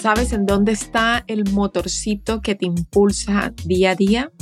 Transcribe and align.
¿Sabes 0.00 0.32
en 0.32 0.46
dónde 0.46 0.72
está 0.72 1.24
el 1.26 1.44
motorcito 1.52 2.40
que 2.40 2.54
te 2.54 2.64
impulsa 2.64 3.52
día 3.66 3.90
a 3.90 3.94
día? 3.94 4.32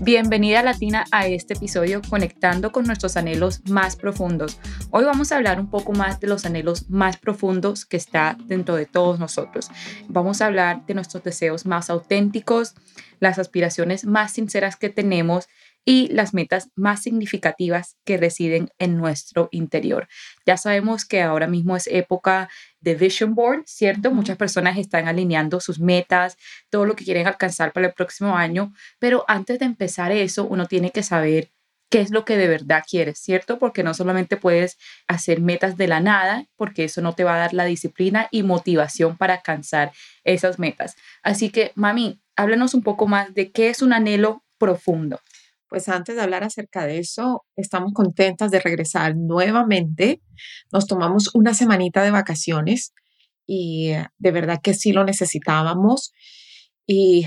Bienvenida 0.00 0.62
Latina 0.62 1.06
a 1.10 1.26
este 1.26 1.54
episodio 1.54 2.00
conectando 2.08 2.70
con 2.70 2.84
nuestros 2.84 3.16
anhelos 3.16 3.62
más 3.68 3.96
profundos. 3.96 4.60
Hoy 4.90 5.04
vamos 5.04 5.32
a 5.32 5.36
hablar 5.38 5.58
un 5.58 5.70
poco 5.70 5.90
más 5.90 6.20
de 6.20 6.28
los 6.28 6.44
anhelos 6.44 6.88
más 6.88 7.16
profundos 7.16 7.84
que 7.84 7.96
está 7.96 8.36
dentro 8.46 8.76
de 8.76 8.86
todos 8.86 9.18
nosotros. 9.18 9.70
Vamos 10.06 10.40
a 10.40 10.46
hablar 10.46 10.86
de 10.86 10.94
nuestros 10.94 11.24
deseos 11.24 11.66
más 11.66 11.90
auténticos, 11.90 12.76
las 13.18 13.40
aspiraciones 13.40 14.04
más 14.04 14.34
sinceras 14.34 14.76
que 14.76 14.88
tenemos 14.88 15.48
y 15.84 16.08
las 16.08 16.32
metas 16.32 16.70
más 16.76 17.02
significativas 17.02 17.96
que 18.04 18.16
residen 18.16 18.70
en 18.78 18.96
nuestro 18.96 19.48
interior. 19.52 20.08
Ya 20.46 20.56
sabemos 20.56 21.04
que 21.04 21.22
ahora 21.22 21.46
mismo 21.46 21.76
es 21.76 21.86
época 21.88 22.48
de 22.84 22.94
Vision 22.94 23.34
Board, 23.34 23.62
¿cierto? 23.66 24.10
Muchas 24.10 24.36
personas 24.36 24.78
están 24.78 25.08
alineando 25.08 25.58
sus 25.58 25.80
metas, 25.80 26.36
todo 26.70 26.84
lo 26.84 26.94
que 26.94 27.04
quieren 27.04 27.26
alcanzar 27.26 27.72
para 27.72 27.88
el 27.88 27.94
próximo 27.94 28.36
año, 28.36 28.72
pero 28.98 29.24
antes 29.26 29.58
de 29.58 29.64
empezar 29.64 30.12
eso, 30.12 30.44
uno 30.44 30.66
tiene 30.66 30.90
que 30.90 31.02
saber 31.02 31.50
qué 31.90 32.00
es 32.00 32.10
lo 32.10 32.24
que 32.24 32.36
de 32.36 32.46
verdad 32.46 32.84
quieres, 32.88 33.18
¿cierto? 33.18 33.58
Porque 33.58 33.82
no 33.82 33.94
solamente 33.94 34.36
puedes 34.36 34.76
hacer 35.06 35.40
metas 35.40 35.76
de 35.76 35.88
la 35.88 36.00
nada, 36.00 36.44
porque 36.56 36.84
eso 36.84 37.00
no 37.00 37.14
te 37.14 37.24
va 37.24 37.36
a 37.36 37.38
dar 37.38 37.54
la 37.54 37.64
disciplina 37.64 38.28
y 38.30 38.42
motivación 38.42 39.16
para 39.16 39.34
alcanzar 39.34 39.92
esas 40.24 40.58
metas. 40.58 40.96
Así 41.22 41.50
que, 41.50 41.72
mami, 41.74 42.20
háblanos 42.36 42.74
un 42.74 42.82
poco 42.82 43.06
más 43.06 43.32
de 43.32 43.50
qué 43.50 43.70
es 43.70 43.80
un 43.80 43.92
anhelo 43.92 44.44
profundo. 44.58 45.20
Pues 45.74 45.88
antes 45.88 46.14
de 46.14 46.22
hablar 46.22 46.44
acerca 46.44 46.86
de 46.86 47.00
eso, 47.00 47.44
estamos 47.56 47.92
contentas 47.94 48.52
de 48.52 48.60
regresar 48.60 49.16
nuevamente. 49.16 50.22
Nos 50.72 50.86
tomamos 50.86 51.34
una 51.34 51.52
semanita 51.52 52.04
de 52.04 52.12
vacaciones 52.12 52.94
y 53.44 53.88
eh, 53.88 54.06
de 54.18 54.30
verdad 54.30 54.60
que 54.62 54.72
sí 54.74 54.92
lo 54.92 55.02
necesitábamos 55.02 56.12
y 56.86 57.26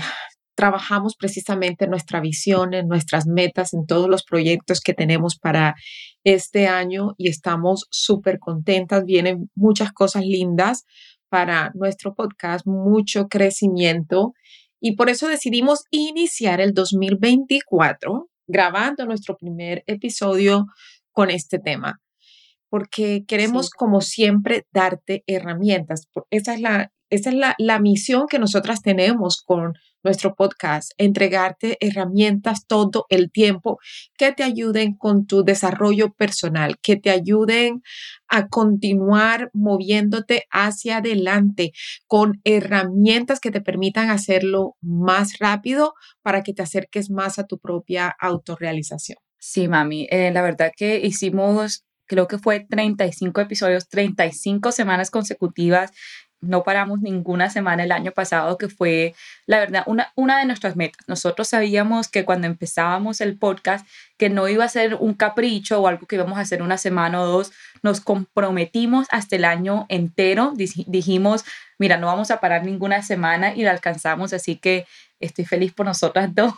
trabajamos 0.54 1.14
precisamente 1.14 1.84
en 1.84 1.90
nuestra 1.90 2.22
visión, 2.22 2.72
en 2.72 2.88
nuestras 2.88 3.26
metas, 3.26 3.74
en 3.74 3.84
todos 3.84 4.08
los 4.08 4.24
proyectos 4.24 4.80
que 4.80 4.94
tenemos 4.94 5.36
para 5.38 5.74
este 6.24 6.68
año 6.68 7.12
y 7.18 7.28
estamos 7.28 7.86
súper 7.90 8.38
contentas. 8.38 9.04
Vienen 9.04 9.50
muchas 9.56 9.92
cosas 9.92 10.24
lindas 10.24 10.86
para 11.28 11.70
nuestro 11.74 12.14
podcast, 12.14 12.66
mucho 12.66 13.28
crecimiento 13.28 14.32
y 14.80 14.96
por 14.96 15.10
eso 15.10 15.28
decidimos 15.28 15.84
iniciar 15.90 16.62
el 16.62 16.72
2024 16.72 18.30
grabando 18.48 19.06
nuestro 19.06 19.36
primer 19.36 19.84
episodio 19.86 20.66
con 21.12 21.30
este 21.30 21.58
tema, 21.58 22.00
porque 22.68 23.24
queremos, 23.26 23.70
como 23.70 24.00
siempre, 24.00 24.66
darte 24.72 25.22
herramientas. 25.26 26.08
Esa 26.30 26.54
es 26.54 26.60
la, 26.60 26.92
esa 27.10 27.30
es 27.30 27.36
la, 27.36 27.54
la 27.58 27.78
misión 27.78 28.26
que 28.28 28.38
nosotras 28.38 28.82
tenemos 28.82 29.42
con 29.42 29.74
nuestro 30.02 30.34
podcast, 30.34 30.92
entregarte 30.96 31.76
herramientas 31.80 32.66
todo 32.66 33.06
el 33.08 33.30
tiempo 33.30 33.78
que 34.16 34.32
te 34.32 34.42
ayuden 34.42 34.94
con 34.96 35.26
tu 35.26 35.44
desarrollo 35.44 36.12
personal, 36.12 36.78
que 36.80 36.96
te 36.96 37.10
ayuden 37.10 37.82
a 38.28 38.48
continuar 38.48 39.50
moviéndote 39.52 40.44
hacia 40.50 40.98
adelante 40.98 41.72
con 42.06 42.40
herramientas 42.44 43.40
que 43.40 43.50
te 43.50 43.60
permitan 43.60 44.10
hacerlo 44.10 44.76
más 44.80 45.38
rápido 45.38 45.94
para 46.22 46.42
que 46.42 46.54
te 46.54 46.62
acerques 46.62 47.10
más 47.10 47.38
a 47.38 47.46
tu 47.46 47.58
propia 47.58 48.14
autorrealización. 48.20 49.18
Sí, 49.38 49.68
mami, 49.68 50.06
eh, 50.10 50.30
la 50.32 50.42
verdad 50.42 50.72
que 50.76 51.00
hicimos 51.04 51.84
creo 52.08 52.26
que 52.26 52.38
fue 52.38 52.60
35 52.60 53.42
episodios, 53.42 53.88
35 53.88 54.72
semanas 54.72 55.10
consecutivas 55.10 55.92
no 56.40 56.62
paramos 56.62 57.00
ninguna 57.00 57.50
semana 57.50 57.84
el 57.84 57.92
año 57.92 58.12
pasado, 58.12 58.58
que 58.58 58.68
fue, 58.68 59.14
la 59.46 59.58
verdad, 59.58 59.82
una, 59.86 60.12
una 60.14 60.38
de 60.38 60.44
nuestras 60.44 60.76
metas. 60.76 61.06
Nosotros 61.08 61.48
sabíamos 61.48 62.08
que 62.08 62.24
cuando 62.24 62.46
empezábamos 62.46 63.20
el 63.20 63.36
podcast, 63.36 63.86
que 64.16 64.30
no 64.30 64.48
iba 64.48 64.64
a 64.64 64.68
ser 64.68 64.94
un 64.94 65.14
capricho 65.14 65.80
o 65.80 65.88
algo 65.88 66.06
que 66.06 66.16
íbamos 66.16 66.38
a 66.38 66.42
hacer 66.42 66.62
una 66.62 66.78
semana 66.78 67.20
o 67.20 67.26
dos, 67.26 67.52
nos 67.82 68.00
comprometimos 68.00 69.06
hasta 69.10 69.36
el 69.36 69.44
año 69.44 69.86
entero. 69.88 70.52
Dijimos, 70.54 71.44
mira, 71.78 71.96
no 71.96 72.06
vamos 72.06 72.30
a 72.30 72.40
parar 72.40 72.64
ninguna 72.64 73.02
semana 73.02 73.54
y 73.54 73.62
lo 73.62 73.70
alcanzamos, 73.70 74.32
así 74.32 74.56
que 74.56 74.86
estoy 75.20 75.44
feliz 75.44 75.72
por 75.72 75.86
nosotras 75.86 76.32
dos. 76.34 76.54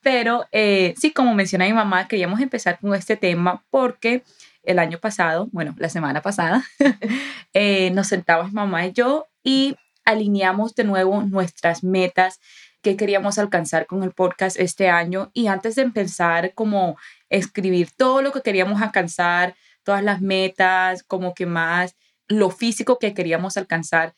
Pero 0.00 0.46
eh, 0.52 0.94
sí, 0.98 1.12
como 1.12 1.34
menciona 1.34 1.66
mi 1.66 1.72
mamá, 1.72 2.08
queríamos 2.08 2.40
empezar 2.40 2.78
con 2.80 2.94
este 2.94 3.16
tema 3.16 3.64
porque 3.70 4.22
el 4.68 4.78
año 4.78 4.98
pasado, 4.98 5.48
bueno, 5.50 5.74
la 5.78 5.88
semana 5.88 6.20
pasada, 6.20 6.62
eh, 7.54 7.90
nos 7.92 8.08
sentamos 8.08 8.52
mamá 8.52 8.86
y 8.86 8.92
yo 8.92 9.26
y 9.42 9.76
alineamos 10.04 10.74
de 10.74 10.84
nuevo 10.84 11.22
nuestras 11.22 11.82
metas 11.82 12.38
que 12.82 12.94
queríamos 12.96 13.38
alcanzar 13.38 13.86
con 13.86 14.02
el 14.02 14.12
podcast 14.12 14.58
este 14.58 14.90
año 14.90 15.30
y 15.32 15.46
antes 15.46 15.74
de 15.74 15.82
empezar 15.82 16.52
como 16.54 16.98
escribir 17.30 17.88
todo 17.96 18.20
lo 18.20 18.30
que 18.30 18.42
queríamos 18.42 18.82
alcanzar, 18.82 19.56
todas 19.84 20.04
las 20.04 20.20
metas, 20.20 21.02
como 21.02 21.32
que 21.32 21.46
más 21.46 21.96
lo 22.28 22.50
físico 22.50 22.98
que 22.98 23.14
queríamos 23.14 23.56
alcanzar, 23.56 24.14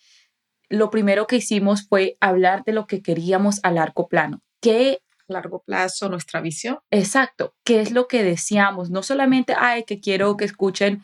lo 0.68 0.90
primero 0.90 1.28
que 1.28 1.36
hicimos 1.36 1.86
fue 1.88 2.16
hablar 2.20 2.64
de 2.64 2.72
lo 2.72 2.88
que 2.88 3.02
queríamos 3.02 3.60
a 3.62 3.70
largo 3.70 4.08
plano. 4.08 4.42
¿Qué 4.60 5.00
largo 5.30 5.62
plazo, 5.62 6.08
nuestra 6.08 6.40
visión. 6.40 6.78
Exacto, 6.90 7.54
¿qué 7.64 7.80
es 7.80 7.92
lo 7.92 8.08
que 8.08 8.22
deseamos? 8.22 8.90
No 8.90 9.02
solamente, 9.02 9.54
ay, 9.56 9.84
que 9.84 10.00
quiero 10.00 10.36
que 10.36 10.44
escuchen 10.44 11.02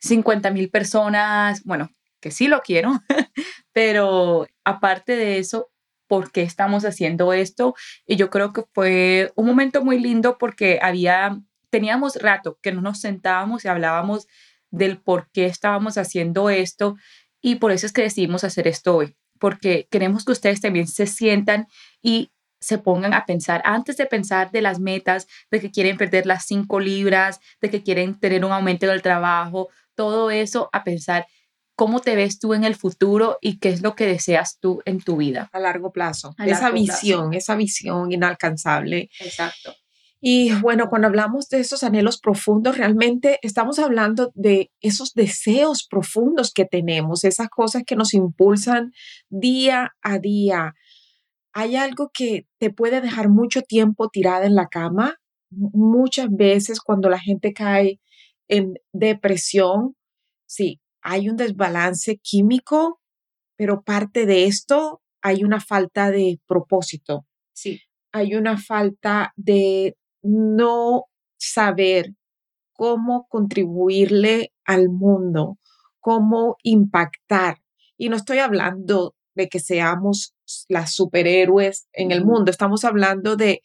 50 0.00 0.50
mil 0.50 0.70
personas, 0.70 1.64
bueno, 1.64 1.90
que 2.20 2.30
sí 2.30 2.48
lo 2.48 2.60
quiero, 2.60 2.92
pero 3.72 4.46
aparte 4.64 5.16
de 5.16 5.38
eso, 5.38 5.70
¿por 6.06 6.32
qué 6.32 6.42
estamos 6.42 6.84
haciendo 6.84 7.32
esto? 7.32 7.74
Y 8.06 8.16
yo 8.16 8.30
creo 8.30 8.52
que 8.52 8.64
fue 8.72 9.32
un 9.36 9.46
momento 9.46 9.84
muy 9.84 9.98
lindo 9.98 10.38
porque 10.38 10.78
había, 10.82 11.38
teníamos 11.70 12.16
rato 12.16 12.58
que 12.62 12.72
no 12.72 12.80
nos 12.80 13.00
sentábamos 13.00 13.64
y 13.64 13.68
hablábamos 13.68 14.26
del 14.70 14.98
por 14.98 15.30
qué 15.30 15.46
estábamos 15.46 15.98
haciendo 15.98 16.50
esto 16.50 16.96
y 17.40 17.56
por 17.56 17.72
eso 17.72 17.86
es 17.86 17.92
que 17.92 18.02
decidimos 18.02 18.44
hacer 18.44 18.66
esto 18.66 18.96
hoy, 18.96 19.16
porque 19.38 19.86
queremos 19.90 20.24
que 20.24 20.32
ustedes 20.32 20.60
también 20.60 20.88
se 20.88 21.06
sientan 21.06 21.68
y 22.02 22.32
se 22.60 22.78
pongan 22.78 23.14
a 23.14 23.24
pensar, 23.24 23.62
antes 23.64 23.96
de 23.96 24.06
pensar 24.06 24.50
de 24.50 24.62
las 24.62 24.80
metas, 24.80 25.26
de 25.50 25.60
que 25.60 25.70
quieren 25.70 25.96
perder 25.96 26.26
las 26.26 26.46
cinco 26.46 26.80
libras, 26.80 27.40
de 27.60 27.70
que 27.70 27.82
quieren 27.82 28.18
tener 28.18 28.44
un 28.44 28.52
aumento 28.52 28.86
en 28.86 28.92
el 28.92 29.02
trabajo, 29.02 29.68
todo 29.94 30.30
eso, 30.30 30.68
a 30.72 30.84
pensar 30.84 31.26
cómo 31.74 32.00
te 32.00 32.16
ves 32.16 32.40
tú 32.40 32.54
en 32.54 32.64
el 32.64 32.74
futuro 32.74 33.38
y 33.40 33.58
qué 33.58 33.68
es 33.68 33.82
lo 33.82 33.94
que 33.94 34.06
deseas 34.06 34.58
tú 34.58 34.82
en 34.84 35.00
tu 35.00 35.16
vida. 35.16 35.48
A 35.52 35.60
largo 35.60 35.92
plazo. 35.92 36.34
esa 36.44 36.70
visión, 36.70 37.34
esa 37.34 37.54
visión 37.54 38.10
inalcanzable. 38.10 39.10
Exacto. 39.20 39.74
Y 40.20 40.52
bueno, 40.54 40.88
cuando 40.88 41.06
hablamos 41.06 41.48
de 41.48 41.60
esos 41.60 41.84
anhelos 41.84 42.18
profundos, 42.18 42.76
realmente 42.76 43.38
estamos 43.42 43.78
hablando 43.78 44.32
de 44.34 44.72
esos 44.80 45.14
deseos 45.14 45.86
profundos 45.88 46.52
que 46.52 46.64
tenemos, 46.64 47.22
esas 47.22 47.48
cosas 47.48 47.84
que 47.86 47.94
nos 47.94 48.12
impulsan 48.14 48.92
día 49.28 49.94
a 50.02 50.18
día 50.18 50.74
hay 51.52 51.76
algo 51.76 52.10
que 52.12 52.46
te 52.58 52.70
puede 52.72 53.00
dejar 53.00 53.28
mucho 53.28 53.62
tiempo 53.62 54.08
tirada 54.08 54.46
en 54.46 54.54
la 54.54 54.68
cama. 54.68 55.16
Muchas 55.50 56.28
veces 56.30 56.80
cuando 56.80 57.08
la 57.08 57.18
gente 57.18 57.52
cae 57.52 58.00
en 58.48 58.74
depresión, 58.92 59.94
sí, 60.46 60.80
hay 61.02 61.28
un 61.28 61.36
desbalance 61.36 62.18
químico, 62.22 63.00
pero 63.56 63.82
parte 63.82 64.26
de 64.26 64.44
esto 64.44 65.00
hay 65.22 65.44
una 65.44 65.60
falta 65.60 66.10
de 66.10 66.40
propósito. 66.46 67.26
Sí. 67.52 67.80
Hay 68.12 68.34
una 68.34 68.56
falta 68.56 69.32
de 69.36 69.96
no 70.22 71.04
saber 71.38 72.14
cómo 72.72 73.26
contribuirle 73.28 74.52
al 74.64 74.88
mundo, 74.88 75.58
cómo 76.00 76.56
impactar. 76.62 77.58
Y 77.96 78.08
no 78.08 78.16
estoy 78.16 78.38
hablando 78.38 79.14
de 79.34 79.48
que 79.48 79.58
seamos 79.58 80.34
las 80.68 80.94
superhéroes 80.94 81.88
en 81.92 82.10
el 82.10 82.24
mundo. 82.24 82.50
Estamos 82.50 82.84
hablando 82.84 83.36
de, 83.36 83.62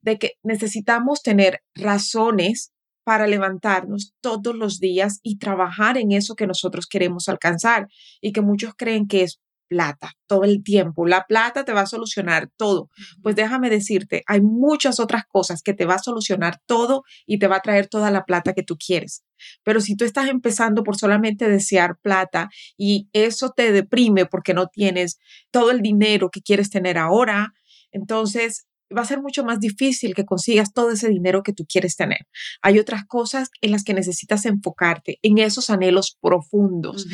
de 0.00 0.18
que 0.18 0.32
necesitamos 0.42 1.22
tener 1.22 1.60
razones 1.74 2.72
para 3.04 3.26
levantarnos 3.26 4.14
todos 4.20 4.54
los 4.54 4.80
días 4.80 5.20
y 5.22 5.38
trabajar 5.38 5.98
en 5.98 6.12
eso 6.12 6.34
que 6.34 6.46
nosotros 6.46 6.86
queremos 6.86 7.28
alcanzar 7.28 7.88
y 8.20 8.32
que 8.32 8.40
muchos 8.40 8.74
creen 8.76 9.06
que 9.06 9.22
es 9.22 9.40
plata 9.68 10.12
todo 10.26 10.44
el 10.44 10.62
tiempo. 10.62 11.06
La 11.06 11.24
plata 11.26 11.64
te 11.64 11.72
va 11.72 11.82
a 11.82 11.86
solucionar 11.86 12.50
todo. 12.56 12.90
Pues 13.22 13.36
déjame 13.36 13.70
decirte, 13.70 14.22
hay 14.26 14.40
muchas 14.40 15.00
otras 15.00 15.24
cosas 15.26 15.62
que 15.62 15.74
te 15.74 15.84
va 15.84 15.94
a 15.94 15.98
solucionar 15.98 16.60
todo 16.66 17.04
y 17.26 17.38
te 17.38 17.48
va 17.48 17.56
a 17.56 17.60
traer 17.62 17.88
toda 17.88 18.10
la 18.10 18.24
plata 18.24 18.52
que 18.52 18.62
tú 18.62 18.76
quieres. 18.76 19.24
Pero 19.62 19.80
si 19.80 19.96
tú 19.96 20.04
estás 20.04 20.28
empezando 20.28 20.84
por 20.84 20.96
solamente 20.96 21.48
desear 21.48 21.96
plata 22.00 22.48
y 22.76 23.08
eso 23.12 23.50
te 23.50 23.72
deprime 23.72 24.26
porque 24.26 24.54
no 24.54 24.68
tienes 24.68 25.18
todo 25.50 25.70
el 25.70 25.82
dinero 25.82 26.30
que 26.30 26.42
quieres 26.42 26.70
tener 26.70 26.98
ahora, 26.98 27.52
entonces 27.92 28.66
va 28.96 29.02
a 29.02 29.06
ser 29.06 29.20
mucho 29.20 29.44
más 29.44 29.60
difícil 29.60 30.14
que 30.14 30.24
consigas 30.24 30.72
todo 30.72 30.90
ese 30.90 31.08
dinero 31.08 31.42
que 31.42 31.52
tú 31.52 31.64
quieres 31.66 31.96
tener. 31.96 32.26
Hay 32.62 32.78
otras 32.78 33.04
cosas 33.06 33.50
en 33.60 33.72
las 33.72 33.84
que 33.84 33.94
necesitas 33.94 34.44
enfocarte, 34.46 35.18
en 35.22 35.38
esos 35.38 35.70
anhelos 35.70 36.18
profundos, 36.20 37.06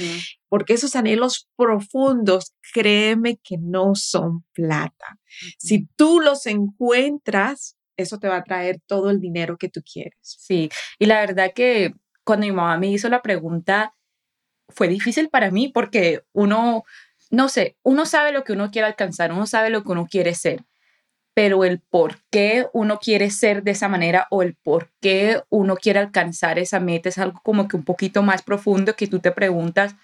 porque 0.49 0.75
esos 0.75 0.97
anhelos 0.97 1.49
profundos, 1.57 2.55
créeme 2.73 3.39
que 3.43 3.57
no 3.59 3.95
son 3.95 4.45
plata. 4.53 5.19
Si 5.59 5.87
tú 5.97 6.21
los 6.21 6.47
encuentras, 6.47 7.77
eso 7.97 8.19
te 8.19 8.29
va 8.29 8.37
a 8.37 8.45
traer 8.45 8.81
todo 8.87 9.11
el 9.11 9.21
dinero 9.21 9.57
que 9.57 9.69
tú 9.69 9.83
quieres. 9.83 10.19
Sí, 10.23 10.71
y 10.99 11.07
la 11.07 11.21
verdad 11.21 11.53
que 11.55 11.93
cuando 12.25 12.47
mi 12.47 12.53
mamá 12.53 12.79
me 12.79 12.91
hizo 12.91 13.09
la 13.09 13.23
pregunta, 13.23 13.95
fue 14.69 14.89
difícil 14.89 15.31
para 15.31 15.51
mí 15.51 15.69
porque 15.69 16.23
uno, 16.33 16.85
no 17.31 17.49
sé, 17.49 17.77
uno 17.83 18.07
sabe 18.07 18.33
lo 18.33 18.45
que 18.45 18.53
uno 18.53 18.71
quiere 18.71 18.87
alcanzar, 18.87 19.33
uno 19.33 19.47
sabe 19.47 19.71
lo 19.71 19.83
que 19.83 19.93
uno 19.93 20.07
quiere 20.07 20.35
ser 20.35 20.65
pero 21.35 21.65
el 21.65 21.81
por 21.81 22.19
qué 22.31 22.67
uno 22.73 22.99
quiere 22.99 23.31
ser 23.31 23.63
de 23.63 23.71
esa 23.71 23.89
manera 23.89 24.27
o 24.31 24.43
el 24.43 24.57
por 24.57 24.91
qué 25.01 25.43
uno 25.49 25.77
quiere 25.77 25.99
alcanzar 25.99 26.59
esa 26.59 26.81
meta 26.81 27.09
es 27.09 27.19
algo 27.19 27.41
como 27.43 27.69
que 27.69 27.77
un 27.77 27.85
poquito 27.85 28.23
más 28.23 28.43
profundo 28.43 28.97
que 28.97 29.07
tú 29.07 29.21
te 29.21 29.31
preguntas, 29.31 29.95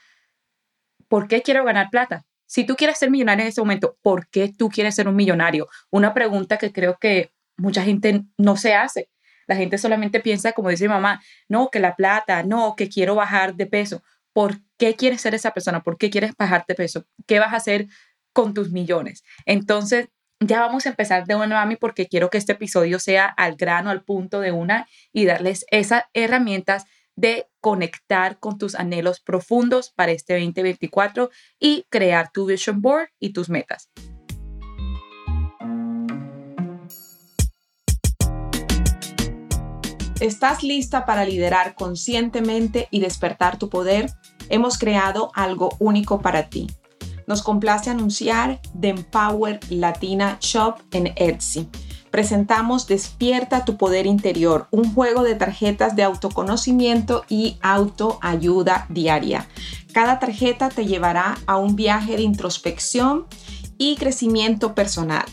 ¿por 1.08 1.28
qué 1.28 1.42
quiero 1.42 1.64
ganar 1.64 1.90
plata? 1.90 2.24
Si 2.46 2.64
tú 2.64 2.76
quieres 2.76 2.98
ser 2.98 3.10
millonario 3.10 3.42
en 3.42 3.48
ese 3.48 3.60
momento, 3.60 3.98
¿por 4.02 4.28
qué 4.28 4.52
tú 4.56 4.68
quieres 4.68 4.94
ser 4.94 5.08
un 5.08 5.16
millonario? 5.16 5.68
Una 5.90 6.14
pregunta 6.14 6.58
que 6.58 6.72
creo 6.72 6.96
que 6.98 7.32
mucha 7.56 7.82
gente 7.82 8.22
no 8.38 8.56
se 8.56 8.74
hace. 8.74 9.10
La 9.48 9.56
gente 9.56 9.78
solamente 9.78 10.20
piensa, 10.20 10.52
como 10.52 10.70
dice 10.70 10.84
mi 10.84 10.94
mamá, 10.94 11.20
no, 11.48 11.70
que 11.70 11.80
la 11.80 11.96
plata, 11.96 12.42
no, 12.42 12.74
que 12.76 12.88
quiero 12.88 13.14
bajar 13.14 13.54
de 13.56 13.66
peso. 13.66 14.02
¿Por 14.32 14.58
qué 14.76 14.94
quieres 14.94 15.20
ser 15.20 15.34
esa 15.34 15.52
persona? 15.52 15.82
¿Por 15.82 15.98
qué 15.98 16.10
quieres 16.10 16.32
bajar 16.36 16.64
de 16.68 16.74
peso? 16.74 17.04
¿Qué 17.26 17.38
vas 17.38 17.52
a 17.52 17.56
hacer 17.56 17.88
con 18.32 18.54
tus 18.54 18.70
millones? 18.70 19.24
Entonces, 19.44 20.08
ya 20.40 20.60
vamos 20.60 20.86
a 20.86 20.90
empezar 20.90 21.26
de 21.26 21.34
una, 21.34 21.56
mami, 21.56 21.76
porque 21.76 22.08
quiero 22.08 22.28
que 22.28 22.38
este 22.38 22.52
episodio 22.52 22.98
sea 22.98 23.26
al 23.26 23.56
grano, 23.56 23.90
al 23.90 24.02
punto 24.02 24.40
de 24.40 24.52
una 24.52 24.86
y 25.12 25.24
darles 25.24 25.64
esas 25.70 26.04
herramientas 26.12 26.84
de 27.16 27.48
conectar 27.60 28.38
con 28.38 28.58
tus 28.58 28.74
anhelos 28.74 29.20
profundos 29.20 29.90
para 29.90 30.12
este 30.12 30.34
2024 30.34 31.30
y 31.58 31.86
crear 31.88 32.30
tu 32.30 32.44
vision 32.44 32.82
board 32.82 33.08
y 33.18 33.32
tus 33.32 33.48
metas. 33.48 33.90
¿Estás 40.20 40.62
lista 40.62 41.04
para 41.04 41.24
liderar 41.24 41.74
conscientemente 41.74 42.88
y 42.90 43.00
despertar 43.00 43.58
tu 43.58 43.68
poder? 43.68 44.10
Hemos 44.48 44.78
creado 44.78 45.30
algo 45.34 45.70
único 45.78 46.20
para 46.20 46.48
ti 46.48 46.68
nos 47.26 47.42
complace 47.42 47.90
anunciar 47.90 48.60
The 48.78 48.90
Empower 48.90 49.60
Latina 49.70 50.38
Shop 50.40 50.76
en 50.92 51.12
Etsy. 51.16 51.68
Presentamos 52.10 52.86
Despierta 52.86 53.64
tu 53.64 53.76
Poder 53.76 54.06
Interior, 54.06 54.68
un 54.70 54.94
juego 54.94 55.22
de 55.22 55.34
tarjetas 55.34 55.96
de 55.96 56.02
autoconocimiento 56.02 57.24
y 57.28 57.58
autoayuda 57.60 58.86
diaria. 58.88 59.48
Cada 59.92 60.18
tarjeta 60.18 60.68
te 60.68 60.86
llevará 60.86 61.36
a 61.46 61.56
un 61.58 61.76
viaje 61.76 62.16
de 62.16 62.22
introspección 62.22 63.26
y 63.76 63.96
crecimiento 63.96 64.74
personal. 64.74 65.26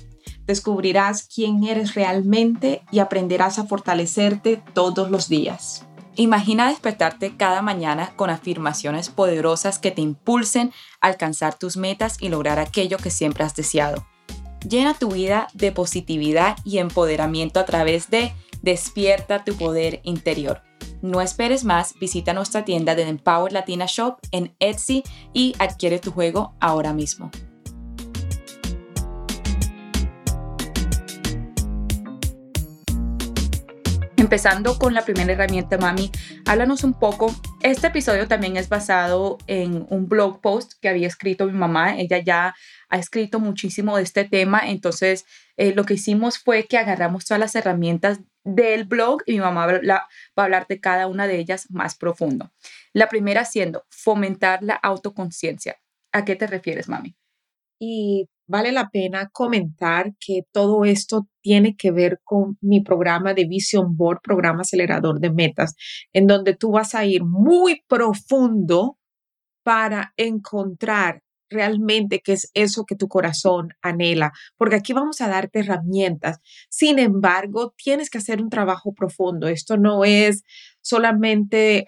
Descubrirás 0.45 1.23
quién 1.33 1.63
eres 1.63 1.95
realmente 1.95 2.83
y 2.91 2.99
aprenderás 2.99 3.59
a 3.59 3.65
fortalecerte 3.65 4.61
todos 4.73 5.09
los 5.09 5.29
días. 5.29 5.85
Imagina 6.15 6.69
despertarte 6.69 7.35
cada 7.35 7.61
mañana 7.61 8.13
con 8.15 8.29
afirmaciones 8.29 9.09
poderosas 9.09 9.79
que 9.79 9.89
te 9.89 10.01
impulsen 10.01 10.71
a 11.01 11.07
alcanzar 11.07 11.57
tus 11.57 11.75
metas 11.75 12.17
y 12.19 12.29
lograr 12.29 12.59
aquello 12.59 12.97
que 12.97 13.09
siempre 13.09 13.43
has 13.43 13.55
deseado. 13.55 14.05
Llena 14.67 14.93
tu 14.93 15.09
vida 15.09 15.47
de 15.53 15.71
positividad 15.71 16.57
y 16.63 16.77
empoderamiento 16.77 17.59
a 17.59 17.65
través 17.65 18.09
de 18.09 18.33
Despierta 18.61 19.43
tu 19.43 19.55
poder 19.55 19.99
interior. 20.03 20.61
No 21.01 21.19
esperes 21.19 21.65
más, 21.65 21.95
visita 21.99 22.33
nuestra 22.33 22.63
tienda 22.63 22.95
de 22.95 23.03
Empower 23.03 23.51
Latina 23.51 23.87
Shop 23.87 24.19
en 24.31 24.55
Etsy 24.59 25.03
y 25.33 25.53
adquiere 25.59 25.99
tu 25.99 26.11
juego 26.11 26.53
ahora 26.61 26.93
mismo. 26.93 27.29
Empezando 34.33 34.79
con 34.79 34.95
la 34.95 35.05
primera 35.05 35.31
herramienta, 35.31 35.77
Mami, 35.77 36.09
háblanos 36.47 36.83
un 36.83 36.95
poco. 36.95 37.31
Este 37.61 37.85
episodio 37.85 38.27
también 38.27 38.57
es 38.57 38.67
basado 38.67 39.37
en 39.45 39.85
un 39.91 40.09
blog 40.09 40.41
post 40.41 40.73
que 40.81 40.89
había 40.89 41.07
escrito 41.07 41.45
mi 41.45 41.51
mamá. 41.51 41.99
Ella 41.99 42.17
ya 42.17 42.55
ha 42.89 42.97
escrito 42.97 43.39
muchísimo 43.39 43.95
de 43.95 44.01
este 44.01 44.25
tema, 44.25 44.61
entonces 44.65 45.25
eh, 45.55 45.75
lo 45.75 45.83
que 45.83 45.93
hicimos 45.93 46.39
fue 46.39 46.65
que 46.65 46.79
agarramos 46.79 47.25
todas 47.25 47.39
las 47.39 47.53
herramientas 47.53 48.21
del 48.43 48.85
blog 48.85 49.21
y 49.27 49.33
mi 49.33 49.41
mamá 49.41 49.67
va 49.67 50.07
a 50.35 50.43
hablar 50.43 50.65
de 50.67 50.79
cada 50.79 51.05
una 51.05 51.27
de 51.27 51.37
ellas 51.37 51.67
más 51.69 51.93
profundo. 51.93 52.51
La 52.91 53.09
primera 53.09 53.45
siendo 53.45 53.85
fomentar 53.91 54.63
la 54.63 54.73
autoconciencia. 54.73 55.77
¿A 56.11 56.25
qué 56.25 56.35
te 56.35 56.47
refieres, 56.47 56.89
mami? 56.89 57.15
Y 57.79 58.27
vale 58.47 58.71
la 58.71 58.89
pena 58.89 59.29
comentar 59.31 60.13
que 60.19 60.41
todo 60.51 60.85
esto 60.85 61.27
tiene 61.41 61.75
que 61.75 61.91
ver 61.91 62.19
con 62.23 62.57
mi 62.61 62.81
programa 62.81 63.33
de 63.33 63.45
Vision 63.45 63.95
Board, 63.95 64.19
programa 64.21 64.61
acelerador 64.61 65.19
de 65.19 65.31
metas, 65.31 65.75
en 66.13 66.27
donde 66.27 66.55
tú 66.55 66.71
vas 66.71 66.95
a 66.95 67.05
ir 67.05 67.23
muy 67.23 67.83
profundo 67.87 68.97
para 69.63 70.13
encontrar 70.17 71.21
realmente 71.53 72.21
qué 72.21 72.33
es 72.33 72.49
eso 72.53 72.83
que 72.85 72.95
tu 72.95 73.07
corazón 73.07 73.69
anhela, 73.81 74.33
porque 74.57 74.75
aquí 74.75 74.91
vamos 74.91 75.21
a 75.21 75.29
darte 75.29 75.59
herramientas. 75.59 76.39
Sin 76.69 76.99
embargo, 76.99 77.73
tienes 77.77 78.09
que 78.09 78.17
hacer 78.17 78.41
un 78.41 78.49
trabajo 78.49 78.93
profundo. 78.93 79.47
Esto 79.47 79.77
no 79.77 80.03
es 80.03 80.43
solamente 80.81 81.85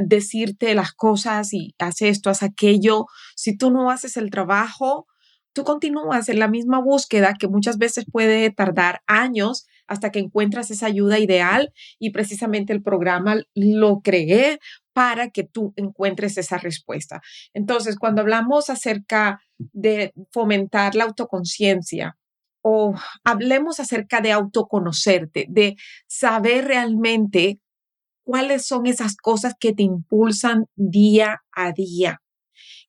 decirte 0.00 0.74
las 0.74 0.92
cosas 0.92 1.52
y 1.52 1.74
haz 1.78 2.02
esto, 2.02 2.30
haz 2.30 2.42
aquello. 2.42 3.06
Si 3.36 3.56
tú 3.56 3.70
no 3.70 3.90
haces 3.90 4.16
el 4.16 4.30
trabajo, 4.30 5.06
tú 5.54 5.64
continúas 5.64 6.28
en 6.28 6.38
la 6.38 6.48
misma 6.48 6.80
búsqueda 6.80 7.34
que 7.38 7.48
muchas 7.48 7.78
veces 7.78 8.04
puede 8.10 8.50
tardar 8.50 9.02
años 9.06 9.66
hasta 9.86 10.10
que 10.10 10.18
encuentras 10.18 10.70
esa 10.70 10.86
ayuda 10.86 11.18
ideal 11.18 11.72
y 11.98 12.10
precisamente 12.10 12.72
el 12.72 12.82
programa 12.82 13.36
lo 13.54 14.00
creé 14.00 14.58
para 14.92 15.30
que 15.30 15.44
tú 15.44 15.72
encuentres 15.76 16.36
esa 16.38 16.58
respuesta. 16.58 17.22
Entonces, 17.52 17.96
cuando 17.96 18.20
hablamos 18.20 18.68
acerca 18.68 19.40
de 19.58 20.12
fomentar 20.32 20.94
la 20.94 21.04
autoconciencia 21.04 22.16
o 22.62 22.94
hablemos 23.24 23.78
acerca 23.78 24.20
de 24.20 24.32
autoconocerte, 24.32 25.46
de 25.48 25.76
saber 26.06 26.66
realmente 26.66 27.60
cuáles 28.24 28.66
son 28.66 28.86
esas 28.86 29.16
cosas 29.16 29.54
que 29.58 29.72
te 29.72 29.82
impulsan 29.82 30.66
día 30.74 31.44
a 31.52 31.72
día, 31.72 32.22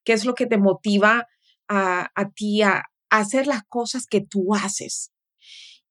qué 0.03 0.13
es 0.13 0.25
lo 0.25 0.33
que 0.33 0.45
te 0.45 0.57
motiva 0.57 1.27
a, 1.67 2.09
ti 2.35 2.61
a, 2.61 2.83
hacer 3.09 3.47
las 3.47 3.63
cosas 3.67 4.05
que 4.07 4.21
tú 4.21 4.55
haces. 4.55 5.11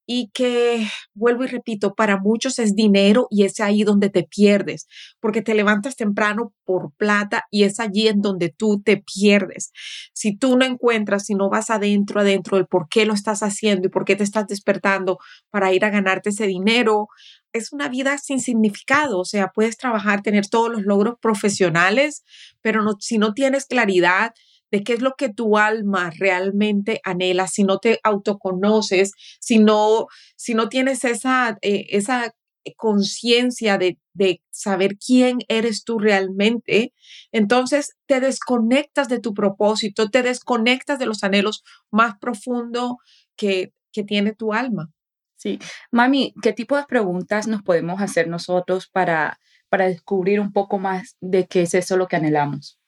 Y 0.07 0.28
que, 0.35 0.87
vuelvo 1.14 1.45
y 1.45 1.47
repito, 1.47 1.95
para 1.95 2.19
muchos 2.19 2.59
es 2.59 2.75
dinero 2.75 3.26
y 3.31 3.45
es 3.45 3.59
ahí 3.59 3.85
donde 3.85 4.11
te 4.11 4.23
pierdes, 4.25 4.87
porque 5.19 5.40
te 5.40 5.54
levantas 5.54 5.97
temprano 5.97 6.52
por 6.64 6.93
plata 6.99 7.45
y 7.50 7.62
es 7.62 7.81
allí 7.81 8.09
en 8.09 8.21
donde 8.21 8.50
tú 8.50 8.83
te 8.83 8.99
pierdes. 8.99 9.73
Si 10.12 10.37
tú 10.37 10.59
no 10.59 10.66
encuentras, 10.66 11.25
si 11.25 11.35
no 11.35 11.49
vas 11.49 11.71
adentro, 11.71 12.21
adentro 12.21 12.59
del 12.59 12.66
por 12.66 12.87
qué 12.90 13.07
lo 13.07 13.14
estás 13.14 13.43
haciendo 13.43 13.87
y 13.87 13.90
por 13.90 14.04
qué 14.04 14.14
te 14.14 14.25
estás 14.25 14.47
despertando 14.47 15.16
para 15.49 15.73
ir 15.73 15.87
a 15.87 15.90
ganarte 15.90 16.28
ese 16.28 16.47
dinero, 16.47 17.09
es 17.54 17.73
una 17.73 17.88
vida 17.88 18.19
sin 18.19 18.40
significado. 18.40 19.21
O 19.21 19.25
sea, 19.25 19.52
puedes 19.54 19.78
trabajar, 19.78 20.21
tener 20.21 20.47
todos 20.49 20.71
los 20.71 20.83
logros 20.83 21.14
profesionales, 21.19 22.25
pero 22.61 22.83
no, 22.83 22.97
si 23.00 23.16
no 23.16 23.33
tienes 23.33 23.64
claridad, 23.64 24.35
de 24.71 24.83
qué 24.83 24.94
es 24.94 25.02
lo 25.02 25.14
que 25.16 25.33
tu 25.33 25.56
alma 25.56 26.11
realmente 26.11 27.00
anhela, 27.04 27.47
si 27.47 27.64
no 27.64 27.78
te 27.78 28.00
autoconoces, 28.02 29.12
si 29.40 29.59
no, 29.59 30.06
si 30.37 30.54
no 30.54 30.68
tienes 30.68 31.04
esa, 31.04 31.59
eh, 31.62 31.87
esa 31.90 32.35
conciencia 32.76 33.76
de, 33.76 33.99
de, 34.14 34.40
saber 34.50 34.97
quién 34.97 35.38
eres 35.49 35.85
tú 35.85 35.99
realmente, 35.99 36.94
entonces 37.33 37.94
te 38.06 38.21
desconectas 38.21 39.09
de 39.09 39.21
tu 39.21 39.35
propósito, 39.35 40.09
te 40.09 40.23
desconectas 40.23 40.99
de 40.99 41.06
los 41.06 41.23
anhelos 41.25 41.62
más 41.90 42.14
profundos 42.18 42.94
que, 43.37 43.73
que 43.92 44.04
tiene 44.04 44.33
tu 44.33 44.54
alma. 44.54 44.90
Sí, 45.37 45.59
mami, 45.90 46.35
¿qué 46.40 46.52
tipo 46.52 46.76
de 46.76 46.85
preguntas 46.85 47.47
nos 47.47 47.62
podemos 47.62 48.00
hacer 48.00 48.28
nosotros 48.28 48.88
para, 48.88 49.38
para 49.68 49.87
descubrir 49.88 50.40
un 50.40 50.52
poco 50.52 50.78
más 50.78 51.16
de 51.21 51.47
qué 51.47 51.62
es 51.62 51.75
eso 51.75 51.97
lo 51.97 52.06
que 52.06 52.16
anhelamos? 52.16 52.78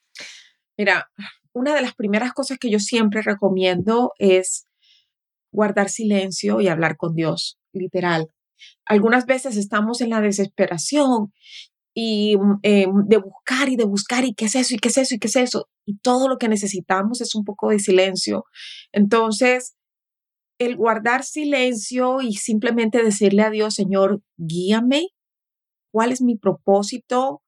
Mira, 0.79 1.11
una 1.57 1.75
de 1.75 1.81
las 1.81 1.95
primeras 1.95 2.35
cosas 2.35 2.59
que 2.59 2.71
yo 2.71 2.79
siempre 2.79 3.23
recomiendo 3.23 4.13
es 4.19 4.67
guardar 5.51 5.89
silencio 5.89 6.61
y 6.61 6.69
hablar 6.69 6.99
con 6.99 7.15
Dios, 7.15 7.59
literal. 7.73 8.29
Algunas 8.85 9.25
veces 9.25 9.57
estamos 9.57 10.03
en 10.03 10.11
la 10.11 10.21
desesperación 10.21 11.33
y 11.95 12.37
mm, 12.37 12.59
eh, 12.63 12.87
de 13.07 13.17
buscar 13.17 13.71
y 13.71 13.77
de 13.77 13.87
buscar 13.87 14.27
y 14.27 14.35
qué 14.35 14.45
es 14.45 14.55
eso 14.55 14.75
y 14.75 14.77
qué 14.77 14.89
es 14.89 14.99
eso 14.99 15.15
y 15.15 15.19
qué 15.19 15.29
es 15.29 15.37
eso. 15.37 15.71
Y 15.87 15.97
todo 16.01 16.29
lo 16.29 16.37
que 16.37 16.49
necesitamos 16.49 17.23
es 17.23 17.35
un 17.35 17.45
poco 17.45 17.71
de 17.71 17.79
silencio. 17.79 18.45
Entonces, 18.93 19.77
el 20.59 20.77
guardar 20.77 21.25
silencio 21.25 22.21
y 22.21 22.35
simplemente 22.35 23.03
decirle 23.03 23.43
a 23.43 23.51
Dios, 23.51 23.75
Señor, 23.75 24.21
guíame, 24.37 25.09
¿cuál 25.91 26.13
es 26.13 26.21
mi 26.21 26.37
propósito? 26.37 27.41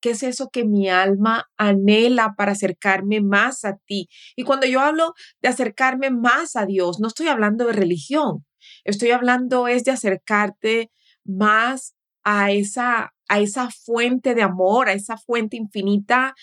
¿Qué 0.00 0.10
es 0.10 0.22
eso 0.22 0.48
que 0.50 0.64
mi 0.64 0.88
alma 0.88 1.50
anhela 1.56 2.34
para 2.36 2.52
acercarme 2.52 3.20
más 3.20 3.64
a 3.64 3.76
ti? 3.86 4.08
Y 4.36 4.44
cuando 4.44 4.66
yo 4.66 4.80
hablo 4.80 5.14
de 5.42 5.48
acercarme 5.48 6.10
más 6.10 6.56
a 6.56 6.66
Dios, 6.66 7.00
no 7.00 7.08
estoy 7.08 7.28
hablando 7.28 7.66
de 7.66 7.72
religión, 7.72 8.46
estoy 8.84 9.10
hablando 9.10 9.68
es 9.68 9.84
de 9.84 9.92
acercarte 9.92 10.90
más 11.24 11.94
a 12.24 12.50
esa 12.50 13.12
a 13.28 13.38
esa 13.38 13.70
fuente 13.70 14.34
de 14.34 14.42
amor, 14.42 14.88
a 14.88 14.92
esa 14.92 15.16
fuente 15.16 15.56
infinita, 15.56 16.34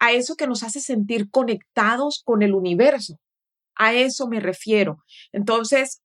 a 0.00 0.10
eso 0.10 0.34
que 0.34 0.48
nos 0.48 0.64
hace 0.64 0.80
sentir 0.80 1.30
conectados 1.30 2.20
con 2.24 2.42
el 2.42 2.54
universo. 2.54 3.20
A 3.76 3.94
eso 3.94 4.26
me 4.26 4.40
refiero. 4.40 4.98
Entonces, 5.32 6.02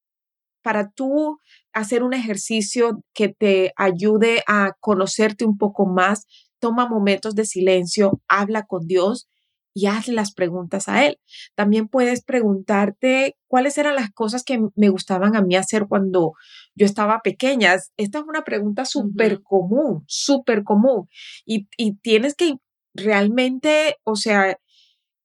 para 0.61 0.89
tú 0.91 1.39
hacer 1.73 2.03
un 2.03 2.13
ejercicio 2.13 3.01
que 3.13 3.29
te 3.29 3.73
ayude 3.77 4.43
a 4.47 4.73
conocerte 4.79 5.45
un 5.45 5.57
poco 5.57 5.85
más, 5.87 6.25
toma 6.59 6.87
momentos 6.87 7.35
de 7.35 7.45
silencio, 7.45 8.21
habla 8.27 8.65
con 8.65 8.87
Dios 8.87 9.27
y 9.73 9.85
hazle 9.85 10.15
las 10.15 10.33
preguntas 10.33 10.87
a 10.87 11.05
Él. 11.05 11.19
También 11.53 11.87
puedes 11.87 12.23
preguntarte 12.23 13.37
cuáles 13.47 13.77
eran 13.77 13.95
las 13.95 14.11
cosas 14.11 14.43
que 14.43 14.59
me 14.75 14.89
gustaban 14.89 15.35
a 15.35 15.43
mí 15.43 15.55
hacer 15.55 15.85
cuando 15.87 16.33
yo 16.73 16.85
estaba 16.87 17.21
pequeña. 17.21 17.75
Esta 17.95 18.19
es 18.19 18.25
una 18.27 18.43
pregunta 18.43 18.85
súper 18.85 19.43
común, 19.43 20.03
súper 20.07 20.63
común. 20.63 21.07
Y, 21.45 21.67
y 21.77 21.95
tienes 21.97 22.33
que 22.33 22.55
realmente, 22.95 23.97
o 24.03 24.15
sea, 24.15 24.57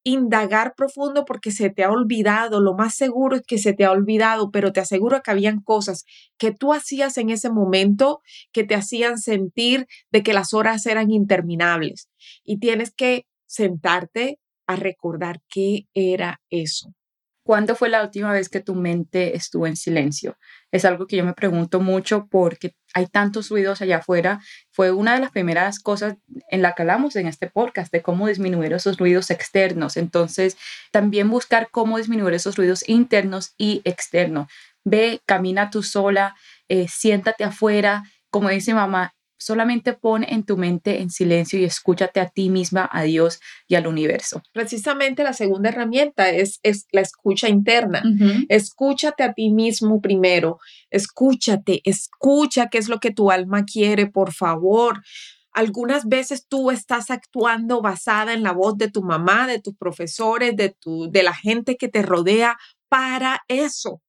indagar 0.05 0.75
profundo 0.77 1.25
porque 1.25 1.51
se 1.53 1.71
te 1.71 1.85
ha 1.85 1.91
olvidado, 1.91 2.61
lo 2.61 2.75
más 2.75 2.95
seguro 2.95 3.37
es 3.37 3.43
que 3.43 3.59
se 3.59 3.73
te 3.73 3.85
ha 3.85 3.93
olvidado, 3.93 4.51
pero 4.51 4.73
te 4.73 4.81
aseguro 4.81 5.23
que 5.23 5.31
habían 5.31 5.61
cosas 5.61 6.05
que 6.39 6.53
tú 6.53 6.73
hacías 6.73 7.17
en 7.19 7.31
ese 7.31 7.51
momento 7.51 8.21
que 8.53 8.65
te 8.65 8.75
hacían 8.75 9.19
sentir 9.19 9.87
de 10.11 10.23
que 10.23 10.33
las 10.33 10.55
horas 10.55 10.87
eran 10.87 11.11
interminables 11.11 12.09
y 12.45 12.59
tienes 12.59 12.93
que 12.95 13.27
sentarte 13.47 14.39
a 14.67 14.77
recordar 14.77 15.41
qué 15.49 15.87
era 15.95 16.41
eso. 16.51 16.95
¿Cuándo 17.45 17.75
fue 17.75 17.89
la 17.89 18.03
última 18.03 18.33
vez 18.33 18.49
que 18.49 18.61
tu 18.61 18.77
mente 18.77 19.37
estuvo 19.37 19.67
en 19.67 19.75
silencio? 19.75 20.39
Es 20.71 20.85
algo 20.85 21.09
que 21.09 21.17
yo 21.17 21.25
me 21.25 21.35
pregunto 21.35 21.81
mucho 21.81 22.29
porque 22.31 22.77
hay 22.95 23.07
tantos 23.07 23.49
ruidos 23.49 23.83
allá 23.83 23.97
afuera. 23.99 24.41
Fue 24.71 24.93
una 24.93 25.15
de 25.15 25.21
las 25.21 25.33
primeras 25.33 25.81
cosas 25.81 26.15
en 26.51 26.63
la 26.63 26.75
que 26.75 26.83
hablamos 26.83 27.17
en 27.17 27.27
este 27.27 27.51
podcast 27.51 27.93
de 27.93 28.01
cómo 28.01 28.29
disminuir 28.29 28.73
esos 28.73 28.97
ruidos 28.97 29.31
externos. 29.31 29.97
Entonces, 29.97 30.57
también 30.93 31.31
buscar 31.31 31.69
cómo 31.73 31.99
disminuir 31.99 32.35
esos 32.35 32.57
ruidos 32.57 32.89
internos 32.89 33.55
y 33.59 33.83
externos. 33.85 34.47
Ve, 34.85 35.21
camina 35.27 35.71
tú 35.71 35.83
sola, 35.83 36.37
eh, 36.69 36.87
siéntate 36.89 37.43
afuera. 37.43 38.05
Como 38.31 38.51
dice 38.51 38.73
mamá, 38.73 39.15
Solamente 39.43 39.93
pon 39.93 40.25
en 40.25 40.45
tu 40.45 40.57
mente 40.57 41.01
en 41.01 41.11
silencio 41.11 41.59
y 41.59 41.65
escúchate 41.65 42.21
a 42.21 42.29
ti 42.29 42.49
misma, 42.49 42.89
a 42.93 43.03
Dios 43.03 43.41
y 43.67 43.75
al 43.75 43.87
universo. 43.87 44.43
Precisamente 44.53 45.25
la 45.25 45.33
segunda 45.33 45.71
herramienta 45.71 46.31
es, 46.31 46.61
es 46.63 46.87
la 46.93 47.01
escucha 47.01 47.49
interna. 47.49 48.03
Escúchate 48.49 49.23
a 49.23 49.33
ti 49.33 49.51
mismo 49.51 50.01
primero. 50.01 50.59
Escúchate, 50.91 51.81
escucha 51.85 52.69
qué 52.69 52.79
es 52.79 52.89
lo 52.89 53.01
que 53.01 53.11
tu 53.11 53.31
alma 53.31 53.65
quiere, 53.65 54.07
por 54.07 54.33
favor. 54.33 55.03
Algunas 55.53 56.07
veces 56.07 56.47
tú 56.49 56.71
estás 56.71 57.11
actuando 57.11 57.83
basada 57.83 58.33
en 58.33 58.43
la 58.43 58.53
voz 58.53 58.79
de 58.79 58.91
tu 58.91 59.03
mamá, 59.03 59.47
de 59.47 59.61
tus 59.61 59.77
profesores, 59.77 60.57
de, 60.57 60.71
tu, 60.71 61.11
de 61.11 61.23
la 61.23 61.35
gente 61.35 61.77
que 61.77 61.89
te 61.89 62.03
rodea 62.03 62.57
para 62.89 63.43
eso. 63.49 64.01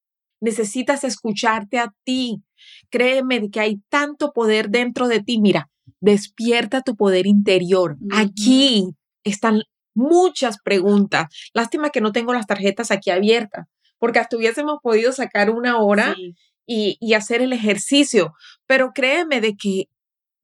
Necesitas 0.43 1.05
escucharte 1.05 1.79
a 1.79 1.93
ti. 2.03 2.43
Créeme 2.89 3.49
que 3.49 3.61
hay 3.61 3.77
tanto 3.87 4.33
poder 4.33 4.69
dentro 4.69 5.07
de 5.07 5.21
ti. 5.21 5.39
Mira, 5.39 5.69
despierta 6.01 6.81
tu 6.81 6.97
poder 6.97 7.27
interior. 7.27 7.95
Aquí 8.11 8.89
están 9.23 9.61
muchas 9.95 10.57
preguntas. 10.61 11.27
Lástima 11.53 11.91
que 11.91 12.01
no 12.01 12.11
tengo 12.11 12.33
las 12.33 12.45
tarjetas 12.45 12.91
aquí 12.91 13.09
abiertas, 13.09 13.67
porque 13.99 14.19
hasta 14.19 14.35
hubiésemos 14.35 14.79
podido 14.83 15.13
sacar 15.13 15.49
una 15.49 15.77
hora 15.77 16.13
y, 16.67 16.97
y, 16.99 17.13
hacer 17.13 17.41
el 17.41 17.53
ejercicio. 17.53 18.33
Pero 18.67 18.91
créeme 18.93 19.39
de 19.39 19.55
que, 19.55 19.85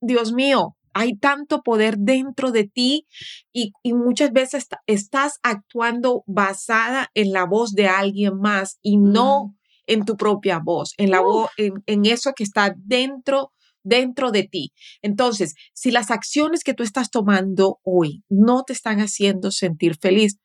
Dios 0.00 0.32
mío, 0.32 0.78
hay 0.94 1.14
tanto 1.14 1.60
poder 1.60 1.98
dentro 1.98 2.52
de 2.52 2.64
ti 2.64 3.06
y, 3.52 3.72
y 3.82 3.92
muchas 3.92 4.32
veces 4.32 4.66
estás 4.86 5.40
actuando 5.42 6.24
basada 6.26 7.10
en 7.12 7.32
la 7.32 7.44
voz 7.44 7.74
de 7.74 7.86
alguien 7.86 8.38
más 8.38 8.78
y 8.80 8.96
no 8.96 9.54
en 9.90 10.04
tu 10.04 10.16
propia 10.16 10.60
voz, 10.62 10.94
en, 10.98 11.10
la 11.10 11.20
voz, 11.20 11.50
en, 11.56 12.06
eso 12.06 12.32
que 12.34 12.44
está 12.44 12.74
dentro 12.76 13.52
dentro 13.82 14.30
de 14.30 14.44
ti. 14.44 14.72
Entonces, 15.00 15.54
si 15.72 15.90
las 15.90 16.10
acciones 16.10 16.64
que 16.64 16.74
tú 16.74 16.82
estás 16.82 17.10
tomando 17.10 17.80
hoy 17.82 18.22
no 18.28 18.62
te 18.62 18.74
están 18.74 19.00
haciendo 19.00 19.50
sentir 19.50 19.96
feliz, 19.96 20.38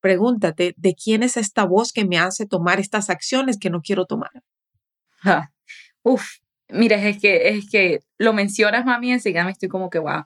pregúntate, 0.00 0.74
¿de 0.76 0.94
quién 0.94 1.22
es 1.22 1.38
esta 1.38 1.64
voz 1.64 1.92
que 1.92 2.04
me 2.04 2.18
hace 2.18 2.46
tomar 2.46 2.78
estas 2.78 3.08
acciones 3.08 3.58
que 3.58 3.70
no 3.70 3.80
quiero 3.80 4.04
tomar? 4.04 4.30
uf, 6.02 6.26
mira, 6.68 6.96
es 6.96 7.18
que, 7.18 7.48
es 7.48 7.70
que 7.70 8.00
lo 8.18 8.32
mencionas, 8.32 8.84
mami, 8.84 9.12
enseguida 9.12 9.44
me 9.44 9.52
estoy 9.52 9.70
como 9.70 9.88
que, 9.88 9.98
wow, 9.98 10.24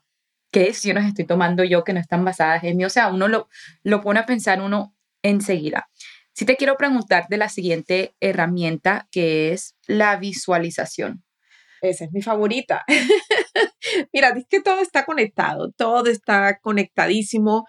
¿qué 0.51 0.61
decisiones 0.65 1.07
estoy 1.07 1.27
tomando 1.27 1.65
yo 1.65 1.85
que 1.85 1.93
no 1.93 2.01
están 2.01 2.25
basadas 2.25 2.65
en 2.65 2.77
mí? 2.77 2.85
O 2.85 2.91
sea, 2.91 3.09
uno 3.09 3.29
lo, 3.29 3.49
lo 3.85 4.01
pone 4.01 4.21
a 4.21 4.27
pensar 4.27 4.61
uno 4.61 4.95
enseguida. 5.23 5.89
Sí 6.35 6.47
te 6.47 6.57
quiero 6.57 6.77
preguntar 6.77 7.27
de 7.29 7.37
la 7.37 7.49
siguiente 7.49 8.15
herramienta 8.21 9.07
que 9.11 9.53
es 9.53 9.77
la 9.87 10.17
visualización. 10.17 11.23
Esa 11.83 12.05
es 12.05 12.13
mi 12.13 12.23
favorita. 12.23 12.85
Mira, 14.13 14.31
es 14.31 14.47
que 14.49 14.63
todo 14.63 14.81
está 14.81 15.05
conectado, 15.05 15.73
todo 15.77 16.07
está 16.07 16.59
conectadísimo 16.61 17.65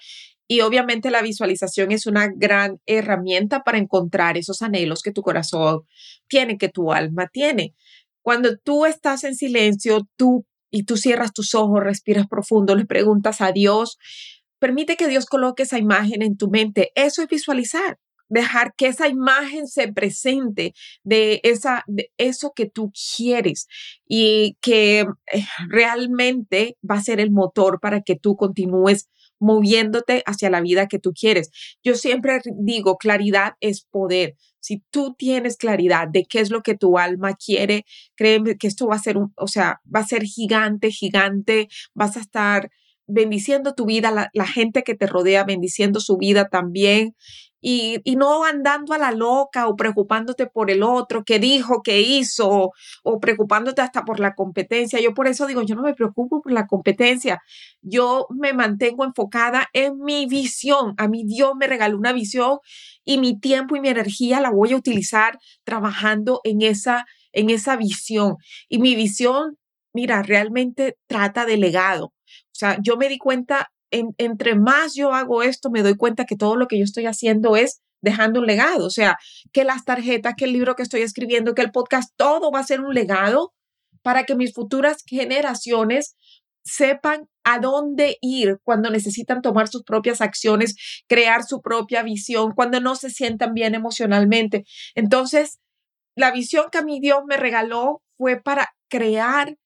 y 0.48 0.62
obviamente 0.62 1.12
la 1.12 1.22
visualización 1.22 1.92
es 1.92 2.06
una 2.06 2.30
gran 2.34 2.80
herramienta 2.86 3.64
para 3.64 3.80
encontrar 3.80 4.38
esos 4.38 4.62
anhelos 4.62 5.02
que 5.02 5.12
tu 5.12 5.24
corazón 5.24 5.82
tiene, 6.28 6.58
que 6.58 6.70
tu 6.70 6.94
alma 6.94 7.28
tiene. 7.28 7.74
Cuando 8.22 8.58
tú 8.58 8.86
estás 8.86 9.24
en 9.26 9.36
silencio, 9.36 10.08
tú 10.16 10.46
y 10.70 10.84
tú 10.84 10.96
cierras 10.96 11.34
tus 11.34 11.54
ojos, 11.56 11.84
respiras 11.84 12.28
profundo, 12.28 12.76
le 12.76 12.86
preguntas 12.86 13.42
a 13.42 13.52
Dios, 13.52 13.98
permite 14.60 14.96
que 14.96 15.08
Dios 15.08 15.26
coloque 15.26 15.64
esa 15.64 15.80
imagen 15.80 16.22
en 16.22 16.38
tu 16.38 16.50
mente. 16.50 16.92
Eso 16.96 17.22
es 17.22 17.28
visualizar 17.28 17.98
dejar 18.34 18.74
que 18.76 18.88
esa 18.88 19.08
imagen 19.08 19.68
se 19.68 19.92
presente 19.94 20.74
de, 21.04 21.40
esa, 21.44 21.84
de 21.88 22.12
eso 22.18 22.52
que 22.56 22.66
tú 22.66 22.92
quieres 23.16 23.68
y 24.08 24.58
que 24.62 25.02
eh, 25.02 25.46
realmente 25.70 26.78
va 26.90 26.96
a 26.96 27.04
ser 27.04 27.20
el 27.20 27.32
motor 27.32 27.80
para 27.80 28.02
que 28.02 28.16
tú 28.16 28.36
continúes 28.36 29.08
moviéndote 29.40 30.24
hacia 30.26 30.50
la 30.50 30.62
vida 30.62 30.88
que 30.88 31.00
tú 31.00 31.12
quieres. 31.14 31.52
Yo 31.84 31.96
siempre 31.96 32.40
digo, 32.60 32.98
claridad 32.98 33.54
es 33.60 33.86
poder. 33.86 34.36
Si 34.60 34.82
tú 34.90 35.16
tienes 35.18 35.58
claridad 35.58 36.08
de 36.08 36.24
qué 36.24 36.40
es 36.40 36.50
lo 36.50 36.62
que 36.64 36.76
tu 36.76 36.98
alma 36.98 37.36
quiere, 37.36 37.86
créeme 38.16 38.58
que 38.58 38.68
esto 38.68 38.88
va 38.88 38.96
a 38.96 39.00
ser 39.00 39.18
un, 39.18 39.34
o 39.36 39.48
sea, 39.48 39.82
va 39.94 40.00
a 40.00 40.08
ser 40.08 40.24
gigante, 40.24 40.92
gigante, 40.92 41.68
vas 41.94 42.16
a 42.16 42.22
estar 42.22 42.72
bendiciendo 43.06 43.74
tu 43.76 43.86
vida, 43.86 44.12
la, 44.12 44.30
la, 44.34 44.48
gente 44.48 44.84
que 44.84 44.96
te 44.96 45.08
rodea, 45.08 45.44
bendiciendo 45.44 46.00
su 46.00 46.16
vida 46.16 46.48
también 46.48 47.14
y, 47.66 48.02
no 48.18 48.44
andando 48.44 48.94
a 48.94 48.98
la 48.98 49.12
loca 49.12 49.68
o 49.68 49.78
preocupándote 49.78 50.48
por 50.48 50.70
el 50.70 50.84
otro, 50.84 51.24
qué 51.24 51.40
dijo, 51.40 51.82
qué 51.82 52.02
hizo, 52.02 52.74
o, 53.04 53.20
preocupándote 53.22 53.82
hasta 53.82 54.04
por 54.04 54.20
la 54.20 54.36
competencia. 54.36 55.00
Yo 55.00 55.14
por 55.14 55.28
eso 55.28 55.48
digo, 55.48 55.62
yo 55.62 55.76
no 55.76 55.82
me 55.84 55.94
preocupo 55.94 56.42
por 56.42 56.52
la 56.52 56.68
competencia, 56.68 57.42
yo 57.82 58.28
me 58.32 58.52
mantengo 58.52 59.06
enfocada 59.06 59.70
en 59.72 59.98
mi 60.00 60.26
visión. 60.26 60.94
A 60.98 61.08
mí 61.08 61.24
Dios 61.26 61.54
me 61.58 61.68
regaló 61.68 61.98
una 61.98 62.12
visión 62.12 62.60
y 63.06 63.18
mi 63.18 63.40
tiempo 63.40 63.78
y 63.78 63.80
mi 63.80 63.88
energía 63.88 64.42
la 64.42 64.52
voy 64.52 64.74
a 64.74 64.78
utilizar 64.78 65.40
trabajando 65.64 66.42
en 66.44 66.62
esa, 66.62 67.06
en 67.32 67.50
esa 67.50 67.78
visión. 67.78 68.36
Y 68.68 68.80
mi 68.80 68.94
visión, 68.96 69.58
mira, 69.94 70.22
realmente 70.22 70.98
trata 71.08 71.46
de 71.46 71.56
legado. 71.56 72.08
O 72.08 72.56
sea, 72.56 72.78
yo 72.82 72.98
me 72.98 73.08
di 73.08 73.18
cuenta 73.18 73.72
entre 74.18 74.56
más 74.56 74.96
yo 74.96 75.14
hago 75.14 75.44
esto, 75.44 75.70
me 75.70 75.84
doy 75.84 75.96
cuenta 75.96 76.26
que 76.26 76.36
todo 76.36 76.56
lo 76.56 76.68
que 76.68 76.78
yo 76.78 76.84
estoy 76.84 77.06
haciendo 77.06 77.56
es 77.56 77.82
dejando 78.02 78.42
un 78.42 78.48
legado. 78.48 78.86
O 78.86 78.90
sea, 78.90 79.18
que 79.52 79.64
las 79.64 79.86
tarjetas, 79.86 80.34
que 80.38 80.46
el 80.46 80.54
libro 80.54 80.76
que 80.76 80.84
estoy 80.84 81.02
escribiendo, 81.02 81.56
que 81.56 81.62
el 81.62 81.72
podcast, 81.72 82.12
todo 82.16 82.52
va 82.52 82.60
a 82.60 82.66
ser 82.66 82.82
un 82.82 82.94
legado 82.94 83.54
para 84.02 84.26
que 84.26 84.36
mis 84.36 84.54
futuras 84.54 84.98
generaciones 85.08 86.16
sepan 86.66 87.28
a 87.44 87.60
dónde 87.60 88.18
ir 88.22 88.60
cuando 88.64 88.90
necesitan 88.90 89.42
tomar 89.42 89.68
sus 89.68 89.84
propias 89.84 90.22
acciones, 90.22 90.76
crear 91.08 91.44
su 91.44 91.62
propia 91.62 92.04
visión, 92.04 92.54
cuando 92.56 92.80
no 92.80 92.96
se 92.96 93.10
sientan 93.10 93.54
bien 93.54 93.76
emocionalmente. 93.76 94.64
Entonces, 94.96 95.60
la 96.16 96.32
visión 96.32 96.66
que 96.72 96.84
mí 96.84 97.00
Dios 97.02 97.22
me 97.28 97.38
regaló 97.38 98.02
fue 98.18 98.42
para 98.42 98.70
crear 98.90 99.58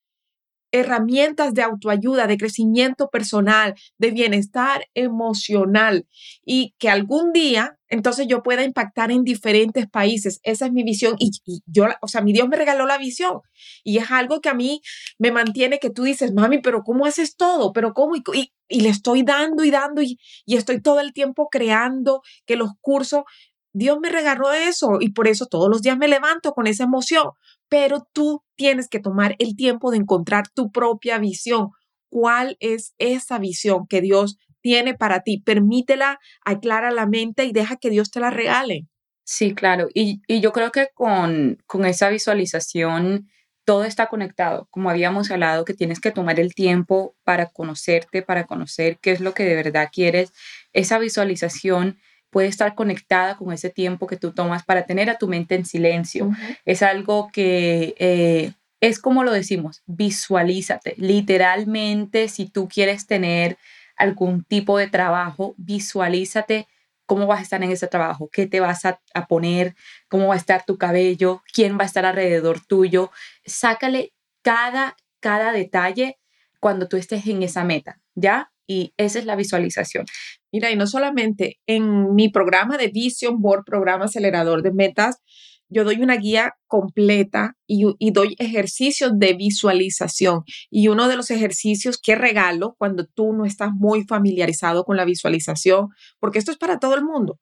herramientas 0.80 1.54
de 1.54 1.64
autoayuda, 1.64 2.28
de 2.28 2.38
crecimiento 2.38 3.10
personal, 3.10 3.76
de 3.98 4.12
bienestar 4.12 4.86
emocional 4.94 6.08
y 6.46 6.74
que 6.78 6.90
algún 6.90 7.32
día 7.34 7.78
entonces 7.90 8.28
yo 8.28 8.44
pueda 8.44 8.64
impactar 8.64 9.12
en 9.12 9.24
diferentes 9.24 9.88
países. 9.88 10.40
Esa 10.44 10.66
es 10.66 10.72
mi 10.74 10.84
visión 10.84 11.16
y, 11.20 11.32
yo, 11.66 11.86
o 12.02 12.08
sea, 12.08 12.22
mi 12.22 12.34
Dios 12.34 12.48
me 12.50 12.58
regaló 12.58 12.86
la 12.86 12.98
visión 12.98 13.40
y 13.84 13.98
es 13.98 14.12
algo 14.12 14.42
que 14.42 14.50
a 14.50 14.54
mí 14.54 14.82
me 15.18 15.32
mantiene 15.32 15.80
que 15.80 15.90
tú 15.90 16.04
dices, 16.04 16.34
mami, 16.34 16.60
pero 16.60 16.84
¿cómo 16.84 17.06
haces 17.06 17.36
todo? 17.36 17.72
¿Pero 17.74 17.94
cómo? 17.94 18.16
Y, 18.16 18.52
le 18.70 18.90
estoy 18.90 19.24
dando 19.24 19.64
y 19.64 19.72
dando 19.72 20.02
y, 20.02 20.20
y 20.46 20.58
estoy 20.58 20.82
todo 20.82 21.00
el 21.00 21.14
tiempo 21.14 21.48
creando 21.50 22.22
que 22.46 22.58
los 22.58 22.72
cursos, 22.82 23.24
Dios 23.72 24.00
me 24.02 24.10
regaló 24.10 24.52
eso 24.52 24.98
y 25.00 25.12
por 25.12 25.28
eso 25.28 25.46
todos 25.46 25.70
los 25.70 25.82
días 25.82 25.98
me 25.98 26.08
levanto 26.08 26.52
con 26.52 26.68
esa 26.68 26.84
emoción, 26.84 27.30
pero 27.70 28.08
tú 28.14 28.44
tienes 28.56 28.88
que 28.90 29.00
tomar 29.00 29.36
el 29.40 29.56
tiempo 29.56 29.92
de 29.92 29.98
encontrar 29.98 30.48
tu 30.50 30.72
propia 30.72 31.18
visión. 31.20 31.70
¿Cuál 32.10 32.58
es 32.60 32.94
esa 32.98 33.38
visión 33.40 33.88
que 33.88 34.02
Dios 34.02 34.38
tiene 34.62 34.94
para 34.96 35.22
ti? 35.22 35.42
Permítela, 35.42 36.20
aclara 36.46 36.92
la 36.92 37.06
mente 37.06 37.46
y 37.46 37.52
deja 37.52 37.78
que 37.78 37.90
Dios 37.90 38.12
te 38.12 38.20
la 38.20 38.30
regale. 38.30 38.88
Sí, 39.24 39.54
claro. 39.54 39.90
Y, 39.94 40.22
yo 40.40 40.54
creo 40.54 40.72
que 40.72 40.88
con, 40.94 41.58
con 41.66 41.86
esa 41.86 42.10
visualización 42.10 43.28
todo 43.66 43.84
está 43.84 44.08
conectado. 44.08 44.70
Como 44.72 44.90
habíamos 44.90 45.30
hablado, 45.30 45.66
que 45.66 45.74
tienes 45.74 46.00
que 46.00 46.12
tomar 46.12 46.40
el 46.40 46.56
tiempo 46.56 47.18
para 47.26 47.48
conocerte, 47.48 48.22
para 48.22 48.46
conocer 48.46 48.98
qué 49.02 49.12
es 49.12 49.20
lo 49.20 49.34
que 49.34 49.44
de 49.44 49.56
verdad 49.56 49.90
quieres. 49.92 50.32
Esa 50.72 50.98
visualización 51.00 52.00
puede 52.30 52.48
estar 52.48 52.76
conectada 52.76 53.38
con 53.38 53.54
ese 53.54 53.70
tiempo 53.70 54.08
que 54.08 54.18
tú 54.18 54.32
tomas 54.32 54.64
para 54.64 54.86
tener 54.86 55.10
a 55.10 55.18
tu 55.18 55.28
mente 55.28 55.56
en 55.56 55.66
silencio. 55.66 56.32
Es 56.66 56.82
algo 56.84 57.30
que 57.32 57.96
eh, 57.98 58.54
es 58.80 59.00
como 59.00 59.24
lo 59.24 59.32
decimos, 59.32 59.82
visualízate. 59.86 60.96
Literalmente, 60.98 62.28
si 62.28 62.48
tú 62.48 62.68
quieres 62.68 63.08
tener 63.08 63.58
algún 63.96 64.44
tipo 64.44 64.78
de 64.78 64.88
trabajo, 64.88 65.56
visualízate 65.58 66.68
cómo 67.06 67.26
vas 67.26 67.40
a 67.40 67.44
estar 67.44 67.64
en 67.64 67.72
ese 67.72 67.88
trabajo, 67.88 68.30
qué 68.32 68.46
te 68.46 68.60
vas 68.60 68.86
a, 68.86 69.00
a, 69.14 69.28
poner, 69.28 69.76
cómo 70.10 70.28
va 70.28 70.36
a 70.36 70.38
estar 70.38 70.66
tu 70.66 70.78
cabello, 70.78 71.42
quién 71.54 71.78
va 71.78 71.84
a 71.84 71.86
estar 71.86 72.06
alrededor 72.06 72.60
tuyo. 72.60 73.12
Sácale 73.46 74.14
cada, 74.44 74.96
cada 75.20 75.52
detalle 75.54 76.20
cuando 76.60 76.88
tú 76.88 76.98
estés 76.98 77.26
en 77.28 77.44
esa 77.44 77.64
meta, 77.64 78.00
¿ya? 78.14 78.52
Y 78.68 78.94
esa 78.98 79.20
es 79.20 79.26
la 79.26 79.36
visualización. 79.36 80.06
Mira, 80.52 80.72
y 80.72 80.76
no 80.76 80.88
solamente 80.88 81.58
en 81.68 82.14
mi 82.14 82.30
programa 82.30 82.78
de 82.78 82.90
Vision 82.90 83.40
Board, 83.40 83.64
programa 83.64 84.06
acelerador 84.06 84.62
de 84.62 84.74
metas, 84.74 85.22
yo 85.70 85.84
doy 85.84 86.02
una 86.02 86.16
guía 86.16 86.54
completa 86.68 87.56
y, 87.66 87.84
doy 88.12 88.36
ejercicios 88.40 89.12
de 89.16 89.34
visualización. 89.34 90.44
Y 90.70 90.88
uno 90.88 91.08
de 91.08 91.18
los 91.18 91.32
ejercicios 91.32 91.98
que 92.02 92.16
regalo 92.16 92.76
cuando 92.78 93.06
tú 93.06 93.34
no 93.34 93.46
estás 93.46 93.72
muy 93.74 94.04
familiarizado 94.06 94.84
con 94.84 94.98
la 94.98 95.06
visualización, 95.06 95.90
porque 96.20 96.40
esto 96.40 96.52
es 96.52 96.58
para 96.58 96.80
todo 96.80 96.96
el 96.96 97.04
mundo, 97.04 97.40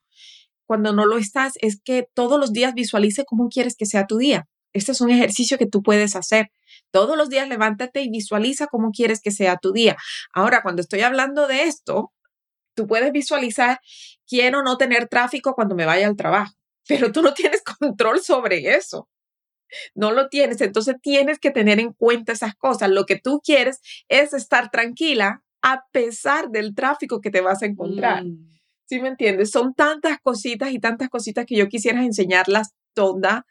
cuando 0.66 0.94
no 0.94 1.06
lo 1.06 1.18
estás, 1.18 1.54
es 1.62 1.80
que 1.84 2.08
todos 2.14 2.40
los 2.40 2.52
días 2.52 2.74
visualice 2.74 3.26
cómo 3.26 3.50
quieres 3.50 3.76
que 3.78 3.86
sea 3.86 4.08
tu 4.08 4.18
día. 4.18 4.48
Este 4.76 4.92
es 4.92 5.00
un 5.00 5.10
ejercicio 5.10 5.58
que 5.58 5.68
tú 5.68 5.82
puedes 5.82 6.18
hacer. 6.18 6.52
Todos 6.92 7.18
los 7.18 7.30
días 7.30 7.48
levántate 7.48 8.02
y 8.02 8.10
visualiza 8.10 8.68
cómo 8.68 8.92
quieres 8.92 9.22
que 9.22 9.32
sea 9.32 9.56
tu 9.56 9.72
día. 9.72 9.96
Ahora, 10.34 10.62
cuando 10.62 10.82
estoy 10.82 11.00
hablando 11.00 11.48
de 11.48 11.64
esto, 11.64 12.12
tú 12.76 12.86
puedes 12.86 13.14
visualizar, 13.14 13.80
quiero 14.28 14.64
no 14.64 14.78
tener 14.78 15.08
tráfico 15.08 15.54
cuando 15.56 15.76
me 15.76 15.86
vaya 15.86 16.08
al 16.08 16.18
trabajo, 16.18 16.54
pero 16.88 17.14
tú 17.14 17.22
no 17.22 17.34
tienes 17.34 17.64
control 17.64 18.22
sobre 18.22 18.76
eso. 18.76 19.08
No 19.96 20.12
lo 20.12 20.28
tienes, 20.28 20.60
entonces 20.60 20.96
tienes 21.02 21.40
que 21.40 21.52
tener 21.52 21.80
en 21.80 21.94
cuenta 21.94 22.34
esas 22.34 22.54
cosas. 22.56 22.90
Lo 22.90 23.06
que 23.06 23.18
tú 23.18 23.42
quieres 23.44 23.80
es 24.10 24.34
estar 24.34 24.70
tranquila 24.72 25.42
a 25.62 25.86
pesar 25.94 26.50
del 26.50 26.76
tráfico 26.76 27.22
que 27.22 27.32
te 27.32 27.40
vas 27.40 27.64
a 27.64 27.66
encontrar. 27.66 28.26
Mm. 28.26 28.50
¿Sí 28.88 29.00
me 29.00 29.08
entiendes? 29.08 29.52
Son 29.52 29.74
tantas 29.74 30.20
cositas 30.20 30.72
y 30.72 30.80
tantas 30.80 31.10
cositas 31.10 31.46
que 31.46 31.56
yo 31.56 31.70
quisiera 31.70 32.04
enseñarlas 32.04 32.74
todas, 32.94 33.44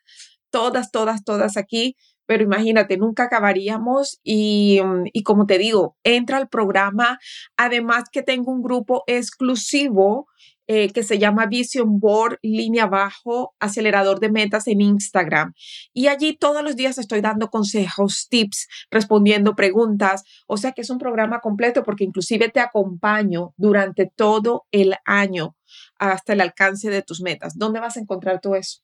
todas, 0.54 0.92
todas, 0.92 1.24
todas 1.24 1.56
aquí, 1.56 1.96
pero 2.26 2.44
imagínate, 2.44 2.96
nunca 2.96 3.24
acabaríamos 3.24 4.20
y, 4.22 4.80
mm, 4.84 5.06
y, 5.12 5.24
como 5.24 5.46
te 5.46 5.58
digo, 5.58 5.96
entra 6.04 6.36
al 6.36 6.48
programa, 6.48 7.18
además 7.56 8.04
que 8.12 8.22
tengo 8.22 8.52
un 8.52 8.62
grupo 8.62 9.02
exclusivo 9.08 10.28
eh, 10.68 10.90
que 10.92 11.02
se 11.02 11.18
llama 11.18 11.46
Vision 11.46 11.98
Board, 11.98 12.38
línea 12.40 12.84
abajo, 12.84 13.54
acelerador 13.58 14.20
de 14.20 14.30
metas 14.30 14.68
en 14.68 14.80
Instagram. 14.80 15.54
Y 15.92 16.06
allí 16.06 16.36
todos 16.38 16.62
los 16.62 16.76
días 16.76 16.98
estoy 16.98 17.20
dando 17.20 17.50
consejos, 17.50 18.28
tips, 18.30 18.68
respondiendo 18.92 19.56
preguntas. 19.56 20.22
O 20.46 20.56
sea 20.56 20.70
que 20.72 20.82
es 20.82 20.90
un 20.90 20.98
programa 20.98 21.40
completo 21.40 21.82
porque 21.82 22.04
inclusive 22.04 22.48
te 22.48 22.60
acompaño 22.60 23.52
durante 23.56 24.06
todo 24.06 24.66
el 24.70 24.94
año 25.04 25.56
hasta 25.98 26.32
el 26.32 26.40
alcance 26.40 26.90
de 26.90 27.02
tus 27.02 27.20
metas. 27.20 27.58
¿Dónde 27.58 27.80
vas 27.80 27.96
a 27.96 28.00
encontrar 28.00 28.40
todo 28.40 28.54
eso? 28.54 28.80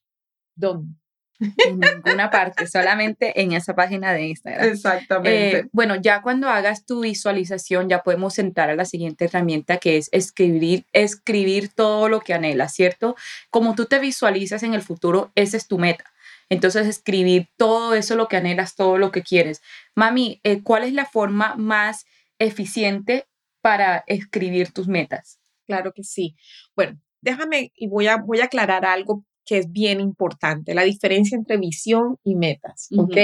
¿Dónde? 0.57 1.00
En 1.41 1.81
ninguna 1.81 2.31
parte, 2.31 2.67
solamente 2.67 3.41
en 3.41 3.53
esa 3.53 3.75
página 3.75 4.13
de 4.13 4.29
Instagram. 4.29 4.69
Exactamente. 4.69 5.59
Eh, 5.59 5.69
bueno, 5.73 5.97
ya 5.97 6.21
cuando 6.23 6.49
hagas 6.49 6.85
tu 6.85 7.01
visualización, 7.01 7.89
ya 7.89 8.03
podemos 8.03 8.39
entrar 8.39 8.71
a 8.71 8.77
la 8.77 8.85
siguiente 8.85 9.25
herramienta 9.25 9.79
que 9.79 9.97
es 9.97 10.09
escribir, 10.13 10.85
escribir 10.93 11.69
todo 11.69 12.09
lo 12.09 12.21
que 12.21 12.35
anhelas, 12.35 12.75
¿cierto? 12.75 13.17
Como 13.51 13.75
tú 13.75 13.87
te 13.87 13.99
visualizas 13.99 14.63
en 14.63 14.75
el 14.75 14.83
futuro, 14.83 15.33
esa 15.35 15.57
es 15.57 15.67
tu 15.67 15.79
meta. 15.79 16.05
Entonces, 16.51 16.87
escribir 16.87 17.49
todo 17.57 17.95
eso, 17.95 18.17
lo 18.17 18.29
que 18.29 18.37
anhelas, 18.37 18.75
todo 18.75 18.99
lo 18.99 19.13
que 19.13 19.23
quieres. 19.23 19.63
Mami, 19.95 20.41
eh, 20.43 20.63
¿cuál 20.63 20.83
es 20.83 20.93
la 20.93 21.07
forma 21.07 21.55
más 21.55 22.07
eficiente 22.39 23.27
para 23.63 24.05
escribir 24.07 24.73
tus 24.73 24.89
metas? 24.89 25.39
Claro 25.67 25.93
que 25.93 26.03
sí. 26.03 26.37
Bueno, 26.75 27.01
déjame 27.21 27.73
y 27.77 27.87
voy 27.87 28.09
a, 28.09 28.17
voy 28.17 28.41
a 28.41 28.47
aclarar 28.47 28.85
algo 28.85 29.25
que 29.51 29.59
es 29.59 29.73
bien 29.73 30.01
importante, 30.01 30.75
la 30.75 30.85
diferencia 30.85 31.35
entre 31.35 31.57
visión 31.57 32.19
y 32.23 32.37
metas, 32.37 32.87
¿ok? 32.97 33.17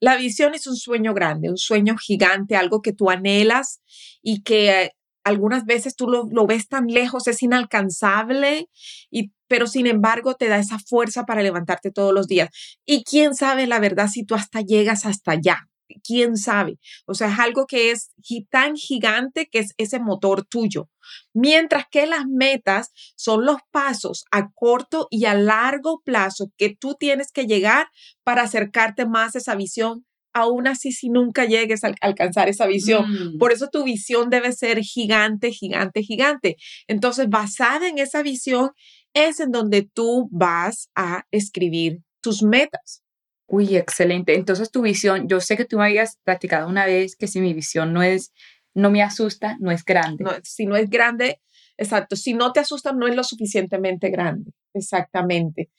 La 0.00 0.16
visión 0.16 0.54
es 0.54 0.66
un 0.66 0.76
sueño 0.76 1.12
grande, 1.12 1.50
un 1.50 1.58
sueño 1.58 1.94
gigante, 1.98 2.56
algo 2.56 2.80
que 2.80 2.94
tú 2.94 3.10
anhelas 3.10 3.82
y 4.22 4.42
que 4.44 4.92
algunas 5.24 5.66
veces 5.66 5.94
tú 5.94 6.08
lo, 6.08 6.26
lo 6.30 6.46
ves 6.46 6.68
tan 6.68 6.86
lejos, 6.86 7.26
es 7.28 7.42
inalcanzable, 7.42 8.70
y, 9.10 9.32
pero 9.46 9.66
sin 9.66 9.86
embargo 9.86 10.36
te 10.36 10.48
da 10.48 10.56
esa 10.58 10.78
fuerza 10.78 11.26
para 11.26 11.42
levantarte 11.42 11.90
todos 11.90 12.14
los 12.14 12.28
días. 12.28 12.48
Y 12.86 13.04
quién 13.04 13.34
sabe 13.34 13.66
la 13.66 13.78
verdad 13.78 14.08
si 14.08 14.24
tú 14.24 14.36
hasta 14.36 14.62
llegas 14.62 15.04
hasta 15.04 15.32
allá, 15.32 15.68
quién 16.04 16.36
sabe. 16.36 16.78
O 17.06 17.14
sea, 17.14 17.28
es 17.28 17.38
algo 17.38 17.66
que 17.66 17.90
es 17.90 18.10
tan 18.50 18.76
gigante 18.76 19.48
que 19.50 19.60
es 19.60 19.74
ese 19.76 19.98
motor 20.00 20.44
tuyo. 20.44 20.88
Mientras 21.32 21.84
que 21.90 22.06
las 22.06 22.26
metas 22.26 22.90
son 23.16 23.44
los 23.44 23.58
pasos 23.70 24.24
a 24.30 24.50
corto 24.50 25.08
y 25.10 25.24
a 25.24 25.34
largo 25.34 26.02
plazo 26.04 26.52
que 26.56 26.74
tú 26.74 26.96
tienes 26.98 27.32
que 27.32 27.46
llegar 27.46 27.88
para 28.24 28.42
acercarte 28.42 29.06
más 29.06 29.34
a 29.34 29.38
esa 29.38 29.54
visión 29.54 30.04
aún 30.34 30.66
así 30.68 30.92
si 30.92 31.08
nunca 31.08 31.46
llegues 31.46 31.84
a 31.84 31.92
alcanzar 32.00 32.48
esa 32.48 32.66
visión. 32.66 33.10
Mm. 33.10 33.38
Por 33.38 33.52
eso 33.52 33.68
tu 33.68 33.84
visión 33.84 34.30
debe 34.30 34.52
ser 34.52 34.80
gigante, 34.80 35.50
gigante, 35.50 36.02
gigante. 36.02 36.56
Entonces, 36.86 37.28
basada 37.28 37.88
en 37.88 37.98
esa 37.98 38.22
visión, 38.22 38.70
es 39.14 39.40
en 39.40 39.50
donde 39.50 39.82
tú 39.82 40.28
vas 40.30 40.90
a 40.94 41.24
escribir 41.30 42.02
tus 42.20 42.42
metas. 42.42 43.02
Uy, 43.50 43.76
excelente. 43.76 44.34
Entonces 44.34 44.70
tu 44.70 44.82
visión, 44.82 45.26
yo 45.26 45.40
sé 45.40 45.56
que 45.56 45.64
tú 45.64 45.78
me 45.78 45.86
habías 45.86 46.18
platicado 46.22 46.68
una 46.68 46.84
vez 46.84 47.16
que 47.16 47.26
si 47.26 47.40
mi 47.40 47.54
visión 47.54 47.94
no 47.94 48.02
es, 48.02 48.32
no 48.74 48.90
me 48.90 49.02
asusta, 49.02 49.56
no 49.58 49.70
es 49.70 49.84
grande. 49.86 50.22
No, 50.22 50.32
si 50.44 50.66
no 50.66 50.76
es 50.76 50.90
grande, 50.90 51.40
exacto. 51.78 52.14
Si 52.14 52.34
no 52.34 52.52
te 52.52 52.60
asusta, 52.60 52.92
no 52.92 53.08
es 53.08 53.16
lo 53.16 53.24
suficientemente 53.24 54.10
grande. 54.10 54.52
Exactamente. 54.74 55.70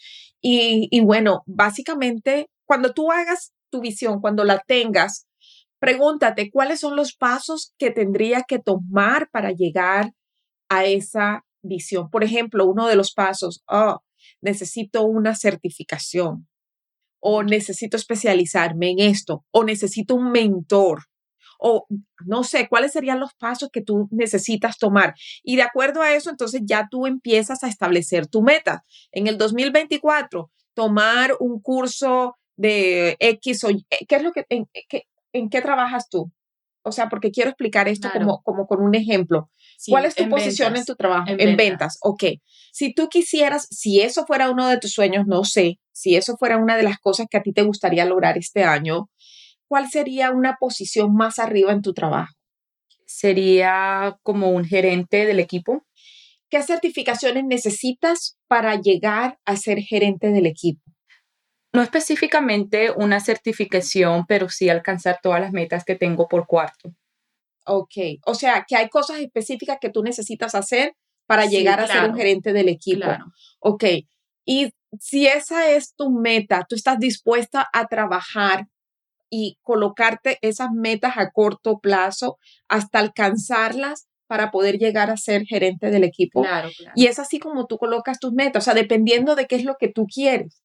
Y, 0.41 0.87
y 0.89 1.01
bueno, 1.01 1.43
básicamente, 1.45 2.49
cuando 2.65 2.91
tú 2.91 3.11
hagas 3.11 3.53
tu 3.69 3.81
visión, 3.81 4.19
cuando 4.19 4.45
la 4.45 4.57
tengas, 4.65 5.27
pregúntate 5.77 6.49
cuáles 6.49 6.79
son 6.79 6.95
los 6.95 7.13
pasos 7.15 7.75
que 7.77 7.91
tendría 7.91 8.45
que 8.47 8.57
tomar 8.57 9.29
para 9.29 9.51
llegar 9.51 10.13
a 10.69 10.85
esa 10.85 11.45
visión. 11.61 12.09
Por 12.09 12.23
ejemplo, 12.23 12.65
uno 12.65 12.87
de 12.87 12.95
los 12.95 13.13
pasos, 13.13 13.63
oh, 13.67 14.01
necesito 14.41 15.03
una 15.03 15.35
certificación 15.35 16.47
o 17.19 17.43
necesito 17.43 17.97
especializarme 17.97 18.91
en 18.91 18.99
esto, 18.99 19.45
o 19.51 19.63
necesito 19.63 20.15
un 20.15 20.31
mentor, 20.31 21.03
o 21.59 21.85
no 22.25 22.43
sé, 22.43 22.67
cuáles 22.69 22.93
serían 22.93 23.19
los 23.19 23.33
pasos 23.33 23.69
que 23.71 23.81
tú 23.81 24.07
necesitas 24.11 24.77
tomar. 24.77 25.13
Y 25.43 25.57
de 25.57 25.63
acuerdo 25.63 26.01
a 26.01 26.13
eso, 26.13 26.29
entonces 26.29 26.61
ya 26.63 26.87
tú 26.89 27.05
empiezas 27.05 27.63
a 27.63 27.67
establecer 27.67 28.27
tu 28.27 28.41
meta. 28.41 28.85
En 29.11 29.27
el 29.27 29.37
2024, 29.37 30.49
tomar 30.73 31.35
un 31.39 31.59
curso 31.59 32.37
de 32.55 33.17
X 33.19 33.63
o 33.65 33.71
Y. 33.71 33.85
¿Qué 34.07 34.15
es 34.15 34.23
lo 34.23 34.31
que, 34.31 34.45
en, 34.49 34.69
qué, 34.87 35.03
en 35.33 35.49
qué 35.49 35.61
trabajas 35.61 36.07
tú? 36.09 36.31
o 36.83 36.91
sea, 36.91 37.09
porque 37.09 37.31
quiero 37.31 37.49
explicar 37.49 37.87
esto 37.87 38.09
como, 38.11 38.41
como 38.43 38.67
con 38.67 38.81
un 38.81 38.95
ejemplo. 38.95 39.49
¿Cuál 39.87 40.05
es 40.05 40.15
tu 40.15 40.27
posición 40.27 40.75
en 40.75 40.85
tu 40.85 40.95
trabajo? 40.95 41.25
En, 41.27 41.55
ventas. 41.55 41.97
Ok. 42.01 42.23
Si 42.71 42.93
tú 42.93 43.07
quisieras, 43.07 43.67
si 43.69 44.01
eso 44.01 44.25
fuera 44.25 44.49
uno 44.49 44.67
de 44.67 44.77
tus 44.77 44.91
sueños, 44.91 45.25
no 45.27 45.43
sé, 45.43 45.79
si 45.99 46.15
eso 46.15 46.37
fuera 46.37 46.55
una 46.55 46.77
de 46.77 46.83
las 46.83 46.97
cosas 46.97 47.27
que 47.29 47.37
a 47.37 47.43
ti 47.43 47.51
te 47.51 47.61
gustaría 47.61 48.05
lograr 48.05 48.37
este 48.37 48.63
año, 48.63 49.09
¿cuál 49.67 49.89
sería 49.89 50.31
una 50.31 50.55
posición 50.57 51.13
más 51.13 51.39
arriba 51.39 51.73
en 51.73 51.81
tu 51.81 51.93
trabajo? 51.93 52.33
Sería 53.05 54.17
como 54.23 54.49
un 54.51 54.63
gerente 54.63 55.25
del 55.25 55.41
equipo. 55.41 55.85
¿Qué 56.49 56.63
certificaciones 56.63 57.43
necesitas 57.43 58.37
para 58.47 58.79
llegar 58.79 59.39
a 59.43 59.57
ser 59.57 59.79
gerente 59.79 60.29
del 60.29 60.45
equipo? 60.45 60.81
No 61.73 61.81
específicamente 61.81 62.91
una 62.91 63.19
certificación, 63.19 64.25
pero 64.25 64.47
sí 64.47 64.69
alcanzar 64.69 65.19
todas 65.21 65.41
las 65.41 65.51
metas 65.51 65.83
que 65.83 65.95
tengo 65.95 66.29
por 66.29 66.47
cuarto. 66.47 66.95
Ok, 67.65 68.21
o 68.25 68.35
sea, 68.35 68.65
que 68.65 68.77
hay 68.77 68.87
cosas 68.87 69.19
específicas 69.19 69.79
que 69.81 69.89
tú 69.89 70.01
necesitas 70.01 70.55
hacer 70.55 70.93
para 71.27 71.45
llegar 71.45 71.81
a 71.81 71.87
ser 71.87 72.09
un 72.09 72.15
gerente 72.15 72.53
del 72.53 72.69
equipo. 72.69 73.01
Claro. 73.01 73.25
Ok, 73.59 73.83
y 74.45 74.71
si 74.99 75.27
esa 75.27 75.69
es 75.69 75.93
tu 75.95 76.11
meta, 76.11 76.65
tú 76.67 76.75
estás 76.75 76.99
dispuesta 76.99 77.67
a 77.73 77.87
trabajar 77.87 78.67
y 79.29 79.57
colocarte 79.61 80.39
esas 80.41 80.69
metas 80.71 81.13
a 81.17 81.29
corto 81.29 81.79
plazo 81.79 82.37
hasta 82.67 82.99
alcanzarlas 82.99 84.07
para 84.27 84.51
poder 84.51 84.77
llegar 84.77 85.09
a 85.09 85.17
ser 85.17 85.45
gerente 85.45 85.89
del 85.89 86.03
equipo. 86.03 86.41
Claro, 86.41 86.69
claro. 86.75 86.93
Y 86.95 87.07
es 87.07 87.19
así 87.19 87.39
como 87.39 87.65
tú 87.65 87.77
colocas 87.77 88.19
tus 88.19 88.31
metas, 88.33 88.63
o 88.63 88.65
sea, 88.65 88.73
dependiendo 88.73 89.35
de 89.35 89.47
qué 89.47 89.55
es 89.55 89.63
lo 89.63 89.75
que 89.79 89.87
tú 89.87 90.05
quieres. 90.05 90.61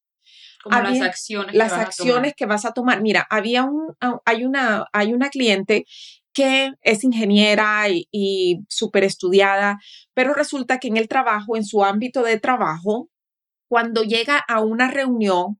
Como 0.63 0.79
las 0.79 1.01
acciones. 1.01 1.55
Las 1.55 1.73
que 1.73 1.81
acciones 1.81 2.33
que 2.35 2.47
vas 2.47 2.65
a 2.65 2.73
tomar. 2.73 3.01
Mira, 3.01 3.27
había 3.29 3.63
un, 3.63 3.95
hay 4.25 4.45
una, 4.45 4.85
hay 4.93 5.13
una 5.13 5.29
cliente 5.29 5.85
que 6.33 6.73
es 6.81 7.03
ingeniera 7.03 7.87
y, 7.89 8.07
y 8.11 8.59
súper 8.67 9.03
estudiada, 9.03 9.79
pero 10.13 10.33
resulta 10.33 10.79
que 10.79 10.87
en 10.87 10.97
el 10.97 11.07
trabajo, 11.07 11.55
en 11.55 11.63
su 11.63 11.83
ámbito 11.83 12.23
de 12.23 12.39
trabajo, 12.39 13.09
cuando 13.67 14.03
llega 14.03 14.37
a 14.37 14.61
una 14.61 14.89
reunión, 14.89 15.59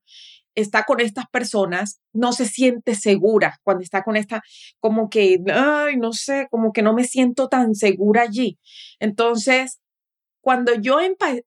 está 0.56 0.84
con 0.84 1.02
estas 1.02 1.26
personas, 1.30 2.00
no 2.14 2.32
se 2.32 2.46
siente 2.46 2.96
segura 2.96 3.60
cuando 3.64 3.84
está 3.84 4.04
con 4.04 4.16
esta, 4.16 4.42
como 4.80 5.10
que, 5.10 5.40
ay, 5.54 5.98
no 5.98 6.14
sé, 6.14 6.48
como 6.50 6.72
que 6.72 6.82
no 6.82 6.94
me 6.94 7.04
siento 7.04 7.50
tan 7.50 7.76
segura 7.76 8.22
allí. 8.22 8.58
Entonces, 9.00 9.80
cuando 10.42 10.74
yo 10.76 11.00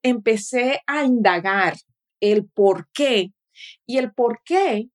empecé 0.03 0.81
a 0.87 1.05
indagar 1.05 1.77
el 2.21 2.47
por 2.49 2.89
qué, 2.93 3.33
y 3.87 3.99
el 3.99 4.13
por 4.13 4.41
qué 4.45 4.89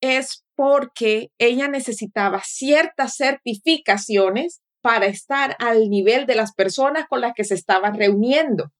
es 0.00 0.44
porque 0.54 1.30
ella 1.38 1.68
necesitaba 1.68 2.42
ciertas 2.44 3.14
certificaciones 3.16 4.60
para 4.82 5.06
estar 5.06 5.56
al 5.60 5.88
nivel 5.88 6.26
de 6.26 6.34
las 6.34 6.52
personas 6.54 7.06
con 7.08 7.20
las 7.20 7.34
que 7.34 7.44
se 7.44 7.54
estaban 7.54 7.94
reuniendo. 7.94 8.72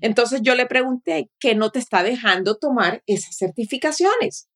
Entonces 0.00 0.40
yo 0.42 0.54
le 0.54 0.66
pregunté, 0.66 1.30
¿qué 1.38 1.54
no 1.54 1.70
te 1.70 1.78
está 1.78 2.02
dejando 2.02 2.56
tomar 2.56 3.02
esas 3.06 3.36
certificaciones? 3.36 4.48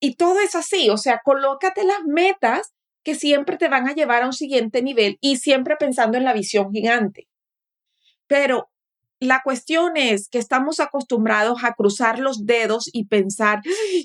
Y 0.00 0.16
todo 0.16 0.40
es 0.40 0.54
así, 0.54 0.90
o 0.90 0.96
sea, 0.96 1.20
colócate 1.24 1.84
las 1.84 2.04
metas 2.06 2.72
que 3.04 3.14
siempre 3.14 3.56
te 3.56 3.68
van 3.68 3.88
a 3.88 3.94
llevar 3.94 4.22
a 4.22 4.26
un 4.26 4.32
siguiente 4.32 4.82
nivel 4.82 5.18
y 5.20 5.36
siempre 5.36 5.76
pensando 5.76 6.18
en 6.18 6.24
la 6.24 6.32
visión 6.32 6.72
gigante. 6.72 7.28
Pero 8.26 8.70
la 9.20 9.42
cuestión 9.44 9.96
es 9.96 10.28
que 10.30 10.38
estamos 10.38 10.80
acostumbrados 10.80 11.62
a 11.62 11.74
cruzar 11.74 12.18
los 12.18 12.46
dedos 12.46 12.88
y 12.92 13.06
pensar 13.06 13.60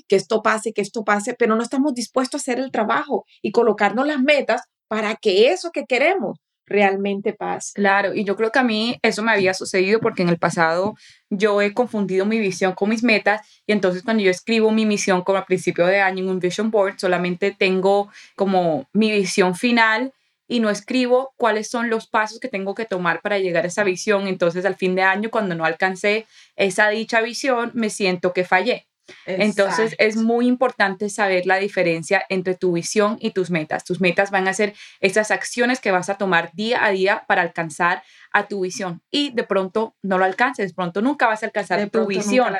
que 0.08 0.16
esto 0.16 0.42
pase, 0.42 0.72
que 0.72 0.82
esto 0.82 1.04
pase, 1.04 1.34
pero 1.34 1.56
no 1.56 1.62
estamos 1.62 1.94
dispuestos 1.94 2.40
a 2.40 2.42
hacer 2.42 2.58
el 2.58 2.70
trabajo 2.70 3.24
y 3.40 3.52
colocarnos 3.52 4.06
las 4.06 4.20
metas 4.20 4.62
para 4.88 5.16
que 5.16 5.50
eso 5.50 5.70
que 5.72 5.84
queremos 5.86 6.38
realmente 6.66 7.32
pase. 7.32 7.72
Claro, 7.74 8.14
y 8.14 8.24
yo 8.24 8.36
creo 8.36 8.50
que 8.50 8.58
a 8.58 8.64
mí 8.64 8.98
eso 9.02 9.22
me 9.22 9.32
había 9.32 9.54
sucedido 9.54 10.00
porque 10.00 10.22
en 10.22 10.28
el 10.28 10.38
pasado 10.38 10.94
yo 11.30 11.62
he 11.62 11.72
confundido 11.72 12.26
mi 12.26 12.38
visión 12.38 12.72
con 12.74 12.88
mis 12.90 13.02
metas 13.02 13.40
y 13.66 13.72
entonces 13.72 14.02
cuando 14.02 14.22
yo 14.22 14.30
escribo 14.30 14.70
mi 14.70 14.86
misión 14.86 15.22
como 15.22 15.38
a 15.38 15.46
principio 15.46 15.86
de 15.86 16.00
año 16.00 16.24
en 16.24 16.30
un 16.30 16.40
vision 16.40 16.70
board, 16.70 16.98
solamente 16.98 17.54
tengo 17.56 18.10
como 18.34 18.88
mi 18.92 19.10
visión 19.12 19.54
final 19.54 20.12
y 20.48 20.60
no 20.60 20.70
escribo 20.70 21.32
cuáles 21.36 21.68
son 21.68 21.90
los 21.90 22.06
pasos 22.06 22.38
que 22.38 22.48
tengo 22.48 22.74
que 22.74 22.84
tomar 22.84 23.20
para 23.20 23.38
llegar 23.38 23.64
a 23.64 23.68
esa 23.68 23.84
visión. 23.84 24.28
Entonces, 24.28 24.64
al 24.64 24.76
fin 24.76 24.94
de 24.94 25.02
año, 25.02 25.30
cuando 25.30 25.54
no 25.54 25.64
alcancé 25.64 26.26
esa 26.54 26.88
dicha 26.88 27.20
visión, 27.20 27.72
me 27.74 27.90
siento 27.90 28.32
que 28.32 28.44
fallé. 28.44 28.86
Entonces, 29.26 29.94
es 29.98 30.16
muy 30.16 30.46
importante 30.46 31.08
saber 31.08 31.46
la 31.46 31.56
diferencia 31.56 32.24
entre 32.28 32.54
tu 32.54 32.72
visión 32.72 33.18
y 33.20 33.30
tus 33.30 33.50
metas. 33.50 33.84
Tus 33.84 34.00
metas 34.00 34.30
van 34.30 34.48
a 34.48 34.54
ser 34.54 34.74
esas 35.00 35.30
acciones 35.30 35.80
que 35.80 35.90
vas 35.90 36.08
a 36.08 36.16
tomar 36.16 36.50
día 36.54 36.84
a 36.84 36.90
día 36.90 37.24
para 37.26 37.42
alcanzar 37.42 38.02
a 38.32 38.48
tu 38.48 38.60
visión 38.60 39.02
y 39.10 39.30
de 39.30 39.44
pronto 39.44 39.96
no 40.02 40.18
lo 40.18 40.24
alcances, 40.24 40.68
de 40.68 40.74
pronto 40.74 41.00
nunca 41.00 41.26
vas 41.26 41.42
a 41.42 41.46
alcanzar 41.46 41.88
tu 41.90 42.06
visión, 42.06 42.54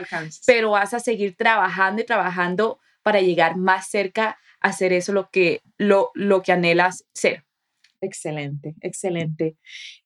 pero 0.46 0.70
vas 0.70 0.94
a 0.94 1.00
seguir 1.00 1.36
trabajando 1.36 2.02
y 2.02 2.06
trabajando 2.06 2.78
para 3.02 3.20
llegar 3.20 3.56
más 3.56 3.88
cerca 3.88 4.38
a 4.60 4.68
hacer 4.68 4.92
eso 4.92 5.12
lo 5.12 5.30
que, 5.30 5.62
lo, 5.76 6.10
lo 6.14 6.42
que 6.42 6.52
anhelas 6.52 7.04
ser. 7.12 7.44
Excelente, 8.00 8.74
excelente. 8.80 9.56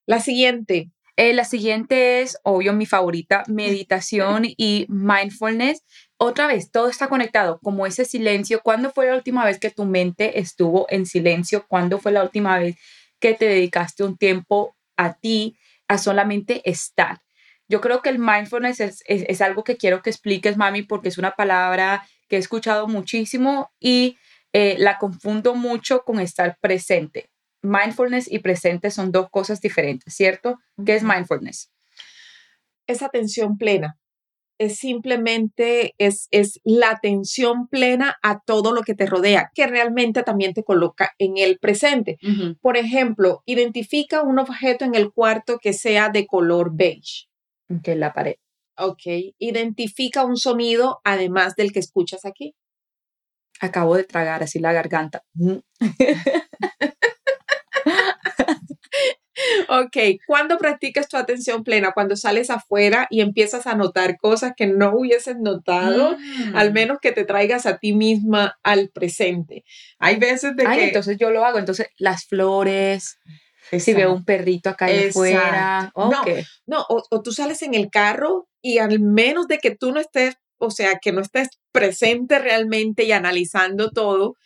La 0.07 0.20
siguiente. 0.20 0.90
Eh, 1.16 1.33
la 1.33 1.44
siguiente 1.44 2.23
es, 2.23 2.38
obvio, 2.42 2.73
mi 2.73 2.87
favorita, 2.87 3.42
meditación 3.46 4.44
y 4.57 4.87
mindfulness. 4.88 5.85
Otra 6.16 6.46
vez, 6.46 6.70
todo 6.70 6.88
está 6.88 7.09
conectado, 7.09 7.59
como 7.62 7.87
ese 7.87 8.05
silencio. 8.05 8.61
¿Cuándo 8.62 8.90
fue 8.90 9.07
la 9.07 9.14
última 9.14 9.44
vez 9.44 9.59
que 9.59 9.70
tu 9.70 9.85
mente 9.85 10.38
estuvo 10.40 10.87
en 10.90 11.07
silencio? 11.07 11.66
¿Cuándo 11.68 11.99
fue 11.99 12.12
la 12.12 12.23
última 12.23 12.59
vez 12.59 12.77
que 13.18 13.35
te 13.35 13.46
dedicaste 13.46 14.05
un 14.05 14.16
tiempo 14.16 14.77
a 14.96 15.14
ti, 15.14 15.57
a 15.88 15.99
solamente 15.99 16.62
estar? 16.68 17.20
Yo 17.68 17.81
creo 17.81 18.03
que 18.03 18.09
el 18.09 18.18
mindfulness 18.18 18.81
es, 18.81 19.03
es 19.07 19.40
algo 19.40 19.62
que 19.64 19.77
quiero 19.77 20.03
que 20.03 20.11
expliques, 20.11 20.57
mami, 20.57 20.83
porque 20.83 21.09
es 21.09 21.18
una 21.18 21.33
palabra 21.33 22.07
que 22.29 22.37
he 22.37 22.38
escuchado 22.38 22.88
muchísimo 22.88 23.70
y 23.79 24.16
eh, 24.53 24.77
la 24.79 24.99
confundo 24.99 25.55
mucho 25.55 26.03
con 26.03 26.18
estar 26.18 26.59
presente 26.61 27.31
mindfulness 27.62 28.31
y 28.31 28.38
presente 28.40 28.90
son 28.90 29.12
dos 29.12 29.29
cosas 29.31 29.61
diferentes, 29.61 30.14
¿cierto? 30.14 30.59
¿Qué 30.85 30.94
es 30.94 31.03
mindfulness? 31.03 31.70
Es 32.87 33.03
atención 33.03 33.57
plena. 33.59 33.99
Es 34.59 34.77
simplemente, 34.77 35.94
es, 35.96 36.29
es 36.31 36.61
la 36.64 36.90
atención 36.90 37.66
plena 37.68 38.18
a 38.23 38.40
todo 38.40 38.73
lo 38.73 38.83
que 38.83 38.94
te 38.94 39.07
rodea, 39.07 39.51
que 39.55 39.66
realmente 39.66 40.23
también 40.23 40.53
te 40.53 40.64
coloca 40.64 41.12
en 41.18 41.38
el 41.38 41.59
presente. 41.59 42.18
Por 42.61 42.77
ejemplo, 42.77 43.42
identifica 43.46 44.23
un 44.23 44.38
objeto 44.38 44.85
en 44.85 44.94
el 44.94 45.12
cuarto 45.12 45.59
que 45.59 45.73
sea 45.73 46.11
de 46.11 46.27
color 46.27 46.73
beige. 46.75 47.29
Que 47.83 47.94
la 47.94 48.12
pared. 48.12 48.35
Ok. 48.77 49.35
Identifica 49.38 50.25
un 50.25 50.37
sonido 50.37 51.01
además 51.05 51.57
del 51.57 51.73
que 51.73 51.79
escuchas 51.79 52.27
aquí. 52.27 52.55
Acabo 53.61 53.96
de 53.96 54.05
tragar 54.05 54.42
así 54.42 54.59
la 54.59 54.73
garganta. 54.73 55.23
Ok, 59.68 59.96
¿cuándo 60.26 60.59
practicas 60.59 61.09
tu 61.09 61.16
atención 61.16 61.64
plena? 61.64 61.92
Cuando 61.92 62.16
sales 62.16 62.50
afuera 62.50 63.07
y 63.11 63.20
empiezas 63.20 63.66
a 63.66 63.74
notar 63.74 64.18
cosas 64.18 64.53
que 64.57 64.66
no 64.66 64.92
hubieses 64.94 65.37
notado, 65.38 66.16
al 66.55 66.70
mm. 66.70 66.72
menos 66.72 66.98
que 67.00 67.12
te 67.12 67.24
traigas 67.24 67.66
a 67.66 67.79
ti 67.79 67.92
misma 67.92 68.59
al 68.62 68.88
presente. 68.90 69.64
Hay 69.98 70.16
veces 70.16 70.57
de 70.57 70.66
Ay, 70.66 70.81
entonces 70.85 71.16
yo 71.18 71.31
lo 71.31 71.44
hago, 71.44 71.59
entonces 71.59 71.88
las 71.98 72.26
flores, 72.26 73.18
si 73.79 73.94
veo 73.94 74.12
un 74.12 74.24
perrito 74.24 74.70
acá 74.70 74.87
afuera. 74.87 75.90
Okay. 75.94 76.44
No, 76.66 76.79
no 76.79 76.87
o, 76.88 77.22
tú 77.22 77.33
sales 77.33 77.62
en 77.62 77.74
el 77.74 77.90
carro 77.90 78.48
y 78.61 78.79
al 78.79 79.00
menos 79.00 79.46
de 79.46 79.59
que 79.59 79.70
tú 79.70 79.92
no 79.92 80.00
estés, 80.00 80.37
o 80.59 80.70
sea, 80.70 80.98
que 80.98 81.12
no 81.12 81.20
estés 81.20 81.48
presente 81.72 82.38
realmente 82.38 83.05
y 83.05 83.12
analizando 83.12 83.90
todo, 83.90 84.37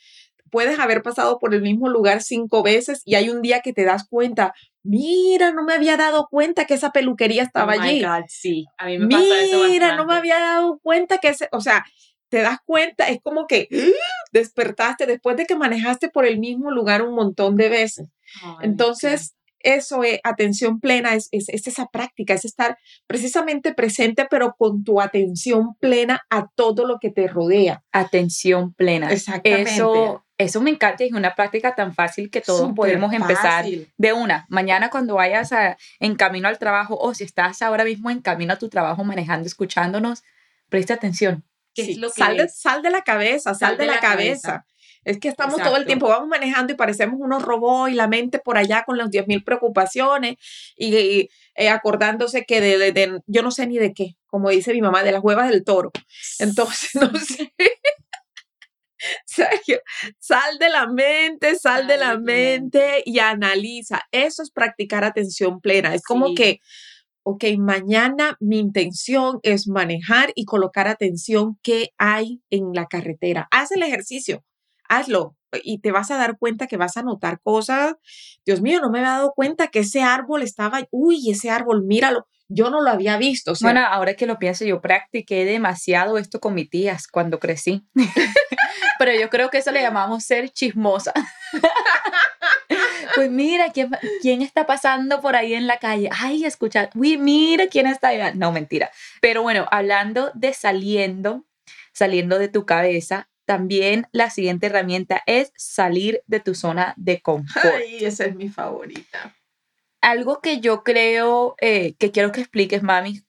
puedes 0.54 0.78
haber 0.78 1.02
pasado 1.02 1.40
por 1.40 1.52
el 1.52 1.62
mismo 1.62 1.88
lugar 1.88 2.22
cinco 2.22 2.62
veces 2.62 3.02
y 3.04 3.16
hay 3.16 3.28
un 3.28 3.42
día 3.42 3.58
que 3.60 3.72
te 3.72 3.84
das 3.84 4.06
cuenta, 4.08 4.54
mira, 4.84 5.50
no 5.50 5.64
me 5.64 5.74
había 5.74 5.96
dado 5.96 6.28
cuenta 6.30 6.64
que 6.64 6.74
esa 6.74 6.92
peluquería 6.92 7.42
estaba 7.42 7.74
oh 7.74 7.80
allí. 7.80 8.04
sí, 8.28 8.64
a 8.78 8.86
mí 8.86 8.98
me 8.98 9.08
pasa 9.08 9.42
eso 9.42 9.64
Mira, 9.64 9.96
no 9.96 10.06
me 10.06 10.14
había 10.14 10.38
dado 10.38 10.78
cuenta 10.78 11.18
que 11.18 11.30
ese, 11.30 11.48
o 11.50 11.60
sea, 11.60 11.84
te 12.28 12.40
das 12.40 12.58
cuenta, 12.64 13.08
es 13.08 13.18
como 13.20 13.48
que 13.48 13.66
despertaste 14.32 15.06
después 15.06 15.36
de 15.36 15.46
que 15.46 15.56
manejaste 15.56 16.08
por 16.08 16.24
el 16.24 16.38
mismo 16.38 16.70
lugar 16.70 17.02
un 17.02 17.16
montón 17.16 17.56
de 17.56 17.68
veces. 17.68 18.08
Entonces, 18.60 19.34
eso 19.58 20.04
es 20.04 20.20
atención 20.22 20.78
plena, 20.78 21.14
es, 21.14 21.28
es, 21.32 21.48
esa 21.48 21.86
práctica, 21.86 22.34
es 22.34 22.44
estar 22.44 22.78
precisamente 23.08 23.74
presente, 23.74 24.26
pero 24.30 24.54
con 24.56 24.84
tu 24.84 25.00
atención 25.00 25.74
plena 25.80 26.22
a 26.30 26.48
todo 26.54 26.86
lo 26.86 26.98
que 27.00 27.10
te 27.10 27.26
rodea. 27.26 27.82
Atención 27.90 28.72
plena. 28.74 29.10
Exactamente. 29.10 29.72
Eso, 29.72 30.23
eso 30.36 30.60
me 30.60 30.70
encanta 30.70 31.04
y 31.04 31.08
es 31.08 31.12
una 31.12 31.34
práctica 31.34 31.74
tan 31.74 31.94
fácil 31.94 32.30
que 32.30 32.40
todos 32.40 32.72
podemos 32.74 33.12
empezar 33.12 33.64
de 33.96 34.12
una. 34.12 34.46
Mañana 34.48 34.90
cuando 34.90 35.14
vayas 35.14 35.50
en 36.00 36.16
camino 36.16 36.48
al 36.48 36.58
trabajo 36.58 36.96
o 36.98 37.14
si 37.14 37.24
estás 37.24 37.62
ahora 37.62 37.84
mismo 37.84 38.10
en 38.10 38.20
camino 38.20 38.54
a 38.54 38.58
tu 38.58 38.68
trabajo 38.68 39.04
manejando, 39.04 39.46
escuchándonos, 39.46 40.24
presta 40.68 40.94
atención. 40.94 41.44
¿Qué 41.74 41.90
es 41.90 41.98
lo 41.98 42.08
que 42.08 42.14
sal, 42.14 42.36
de, 42.36 42.48
sal, 42.48 42.82
de, 42.82 42.90
la 42.90 43.02
cabeza, 43.02 43.54
sal, 43.54 43.76
de, 43.76 43.86
la, 43.86 43.98
cabeza. 43.98 44.64
Es 45.04 45.18
que 45.18 45.28
estamos 45.28 45.60
todo 45.60 45.76
el 45.76 45.86
tiempo, 45.86 46.08
vamos 46.08 46.28
manejando 46.28 46.72
y 46.72 46.76
parecemos 46.76 47.20
unos 47.20 47.42
robots 47.42 47.92
y 47.92 47.94
la 47.94 48.06
mente 48.06 48.38
por 48.38 48.56
allá 48.56 48.84
con 48.84 48.96
las 48.96 49.10
10.000 49.10 49.44
preocupaciones 49.44 50.36
y, 50.76 51.28
eh, 51.56 51.68
acordándose 51.68 52.44
que 52.44 52.60
de, 52.60 53.20
yo 53.26 53.42
no 53.42 53.50
sé 53.50 53.66
ni 53.66 53.78
de 53.78 53.92
qué, 53.92 54.16
como 54.26 54.50
dice 54.50 54.72
mi 54.72 54.80
mamá, 54.80 55.02
de 55.02 55.12
las 55.12 55.22
huevas 55.22 55.50
del 55.50 55.64
toro. 55.64 55.90
Entonces, 56.38 56.94
no 56.94 57.10
sé. 57.18 57.52
Sergio, 59.34 59.80
sal 60.18 60.58
de 60.58 60.68
la 60.68 60.86
mente, 60.86 61.56
sal 61.56 61.86
de 61.86 61.96
la 61.96 62.18
mente 62.18 63.02
y 63.04 63.18
analiza. 63.18 64.02
Eso 64.12 64.42
es 64.42 64.50
practicar 64.50 65.04
atención 65.04 65.60
plena. 65.60 65.94
Es 65.94 66.02
como 66.02 66.34
que, 66.34 66.60
ok, 67.22 67.44
mañana 67.58 68.36
mi 68.40 68.58
intención 68.58 69.40
es 69.42 69.66
manejar 69.66 70.32
y 70.34 70.44
colocar 70.44 70.88
atención 70.88 71.58
que 71.62 71.90
hay 71.98 72.42
en 72.50 72.72
la 72.72 72.86
carretera. 72.86 73.48
Haz 73.50 73.72
el 73.72 73.82
ejercicio, 73.82 74.44
hazlo 74.88 75.36
y 75.62 75.78
te 75.78 75.92
vas 75.92 76.10
a 76.10 76.16
dar 76.16 76.38
cuenta 76.38 76.66
que 76.66 76.76
vas 76.76 76.96
a 76.96 77.02
notar 77.02 77.40
cosas. 77.40 77.94
Dios 78.44 78.60
mío, 78.60 78.80
no 78.80 78.90
me 78.90 78.98
había 78.98 79.12
dado 79.12 79.32
cuenta 79.34 79.68
que 79.68 79.80
ese 79.80 80.02
árbol 80.02 80.42
estaba, 80.42 80.80
uy, 80.90 81.30
ese 81.30 81.50
árbol, 81.50 81.84
míralo, 81.84 82.26
yo 82.48 82.70
no 82.70 82.80
lo 82.82 82.90
había 82.90 83.16
visto. 83.16 83.54
bueno, 83.62 83.80
ahora 83.80 84.14
que 84.14 84.26
lo 84.26 84.38
pienso, 84.38 84.64
yo 84.64 84.80
practiqué 84.80 85.44
demasiado 85.44 86.18
esto 86.18 86.40
con 86.40 86.54
mis 86.54 86.68
tías 86.70 87.08
cuando 87.08 87.38
crecí. 87.38 87.86
Pero 88.98 89.12
yo 89.12 89.30
creo 89.30 89.50
que 89.50 89.58
eso 89.58 89.72
le 89.72 89.82
llamamos 89.82 90.24
ser 90.24 90.50
chismosa. 90.50 91.12
pues 93.14 93.30
mira, 93.30 93.70
¿quién, 93.72 93.90
¿quién 94.22 94.42
está 94.42 94.66
pasando 94.66 95.20
por 95.20 95.36
ahí 95.36 95.54
en 95.54 95.66
la 95.66 95.78
calle? 95.78 96.08
Ay, 96.12 96.44
escucha, 96.44 96.90
uy, 96.94 97.16
mira 97.18 97.66
quién 97.68 97.86
está 97.86 98.08
allá. 98.08 98.32
No, 98.34 98.52
mentira. 98.52 98.90
Pero 99.20 99.42
bueno, 99.42 99.66
hablando 99.70 100.30
de 100.34 100.52
saliendo, 100.52 101.44
saliendo 101.92 102.38
de 102.38 102.48
tu 102.48 102.66
cabeza, 102.66 103.28
también 103.44 104.06
la 104.12 104.30
siguiente 104.30 104.66
herramienta 104.66 105.22
es 105.26 105.52
salir 105.56 106.22
de 106.26 106.40
tu 106.40 106.54
zona 106.54 106.94
de 106.96 107.20
confort. 107.20 107.74
Ay, 107.76 108.04
esa 108.04 108.24
es 108.24 108.34
mi 108.34 108.48
favorita. 108.48 109.36
Algo 110.00 110.40
que 110.40 110.60
yo 110.60 110.82
creo 110.82 111.54
eh, 111.60 111.94
que 111.98 112.10
quiero 112.10 112.32
que 112.32 112.40
expliques, 112.40 112.82
mami, 112.82 113.22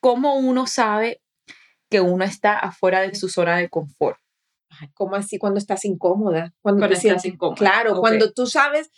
cómo 0.00 0.36
uno 0.36 0.66
sabe 0.66 1.22
que 1.90 2.00
uno 2.00 2.24
está 2.24 2.58
afuera 2.58 3.00
de 3.00 3.14
su 3.14 3.28
zona 3.28 3.56
de 3.56 3.68
confort. 3.68 4.19
¿Cómo 4.94 5.16
así 5.16 5.38
cuando 5.38 5.58
estás 5.58 5.84
incómoda? 5.84 6.54
Cuando, 6.60 6.88
te 6.88 6.96
sientes 6.96 7.24
incómoda. 7.24 7.56
Claro, 7.56 8.00
cuando 8.00 8.32
tú 8.32 8.46
sabes, 8.46 8.90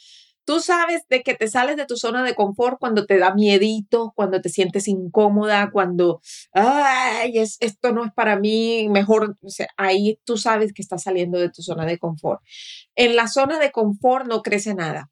tú 0.45 0.61
sabes 0.61 1.03
de 1.09 1.23
que 1.23 1.35
te 1.35 1.49
sales 1.49 1.77
de 1.77 1.87
tu 1.87 1.97
zona 1.97 2.23
de 2.23 2.35
confort 2.35 2.79
cuando 2.79 3.07
te 3.07 3.19
da 3.19 3.35
miedito, 3.35 4.13
cuando 4.15 4.41
te 4.41 4.49
sientes 4.49 4.89
incómoda, 4.89 5.71
cuando, 5.71 6.21
ay, 6.53 7.39
es, 7.39 7.57
esto 7.61 7.93
no 7.93 8.05
es 8.05 8.13
para 8.13 8.39
mí, 8.39 8.89
mejor, 8.89 9.37
ahí 9.77 10.19
tú 10.25 10.37
sabes 10.37 10.73
que 10.73 10.83
estás 10.83 11.03
saliendo 11.03 11.39
de 11.39 11.51
tu 11.51 11.63
zona 11.63 11.87
de 11.87 11.99
confort. 11.99 12.41
En 12.95 13.17
la 13.17 13.29
zona 13.29 13.59
de 13.59 13.71
confort 13.71 14.27
no 14.27 14.43
crece 14.43 14.75
nada. 14.75 15.11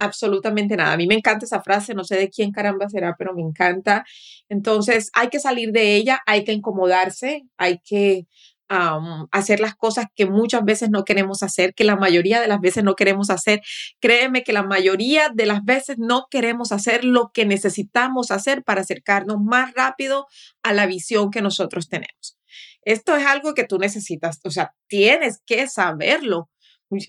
Absolutamente 0.00 0.76
nada. 0.76 0.92
A 0.92 0.96
mí 0.96 1.06
me 1.06 1.14
encanta 1.14 1.44
esa 1.44 1.62
frase, 1.62 1.94
no 1.94 2.02
sé 2.02 2.16
de 2.16 2.28
quién 2.28 2.50
caramba 2.50 2.88
será, 2.88 3.14
pero 3.16 3.34
me 3.34 3.42
encanta. 3.42 4.04
Entonces, 4.48 5.10
hay 5.14 5.28
que 5.28 5.38
salir 5.38 5.70
de 5.70 5.94
ella, 5.94 6.20
hay 6.26 6.42
que 6.42 6.52
incomodarse, 6.52 7.44
hay 7.56 7.78
que 7.78 8.26
hacer 8.70 9.58
las 9.58 9.74
cosas 9.74 10.06
que 10.14 10.26
muchas 10.26 10.64
veces 10.64 10.90
no 10.90 11.04
queremos 11.04 11.42
hacer, 11.42 11.74
que 11.74 11.84
la 11.84 11.96
mayoría 11.96 12.40
de 12.40 12.46
las 12.46 12.60
veces 12.60 12.84
no 12.84 12.94
queremos 12.94 13.28
hacer. 13.28 13.60
Créeme 14.00 14.44
que 14.44 14.52
la 14.52 14.62
mayoría 14.62 15.28
de 15.34 15.46
las 15.46 15.64
veces 15.64 15.96
no 15.98 16.26
queremos 16.30 16.70
hacer 16.70 17.04
lo 17.04 17.30
que 17.34 17.46
necesitamos 17.46 18.30
hacer 18.30 18.62
para 18.62 18.82
acercarnos 18.82 19.38
más 19.40 19.74
rápido 19.74 20.26
a 20.62 20.72
la 20.72 20.86
visión 20.86 21.30
que 21.30 21.42
nosotros 21.42 21.88
tenemos. 21.88 22.38
Esto 22.82 23.16
es 23.16 23.26
algo 23.26 23.54
que 23.54 23.64
tú 23.64 23.78
necesitas, 23.78 24.40
o 24.44 24.50
sea, 24.50 24.72
tienes 24.86 25.40
que 25.44 25.68
saberlo. 25.68 26.48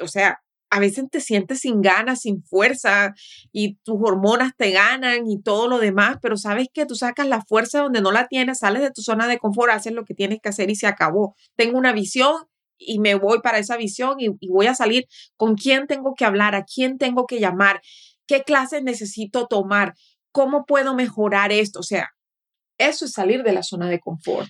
O 0.01 0.07
sea, 0.07 0.41
a 0.71 0.79
veces 0.79 1.05
te 1.11 1.19
sientes 1.19 1.59
sin 1.59 1.81
ganas, 1.81 2.21
sin 2.21 2.43
fuerza 2.43 3.13
y 3.51 3.75
tus 3.83 3.97
hormonas 4.01 4.53
te 4.57 4.71
ganan 4.71 5.29
y 5.29 5.41
todo 5.41 5.67
lo 5.67 5.79
demás, 5.79 6.15
pero 6.21 6.37
sabes 6.37 6.69
que 6.73 6.85
tú 6.85 6.95
sacas 6.95 7.27
la 7.27 7.41
fuerza 7.41 7.81
donde 7.81 8.01
no 8.01 8.11
la 8.11 8.27
tienes, 8.27 8.59
sales 8.59 8.81
de 8.81 8.89
tu 8.89 9.01
zona 9.01 9.27
de 9.27 9.37
confort, 9.37 9.73
haces 9.73 9.91
lo 9.91 10.05
que 10.05 10.13
tienes 10.13 10.39
que 10.41 10.47
hacer 10.47 10.69
y 10.69 10.75
se 10.75 10.87
acabó. 10.87 11.35
Tengo 11.57 11.77
una 11.77 11.91
visión 11.91 12.45
y 12.77 12.99
me 12.99 13.15
voy 13.15 13.41
para 13.41 13.59
esa 13.59 13.75
visión 13.75 14.15
y, 14.19 14.29
voy 14.47 14.67
a 14.67 14.73
salir 14.73 15.07
con 15.35 15.55
quién 15.55 15.87
tengo 15.87 16.15
que 16.15 16.23
hablar, 16.23 16.55
a 16.55 16.63
quién 16.63 16.97
tengo 16.97 17.27
que 17.27 17.41
llamar, 17.41 17.81
qué 18.25 18.43
clases 18.43 18.81
necesito 18.81 19.47
tomar, 19.47 19.93
cómo 20.31 20.65
puedo 20.65 20.95
mejorar 20.95 21.51
esto. 21.51 21.81
O 21.81 21.83
sea, 21.83 22.11
eso 22.77 23.03
es 23.03 23.11
salir 23.11 23.43
de 23.43 23.51
la 23.51 23.63
zona 23.63 23.89
de 23.89 23.99
confort. 23.99 24.49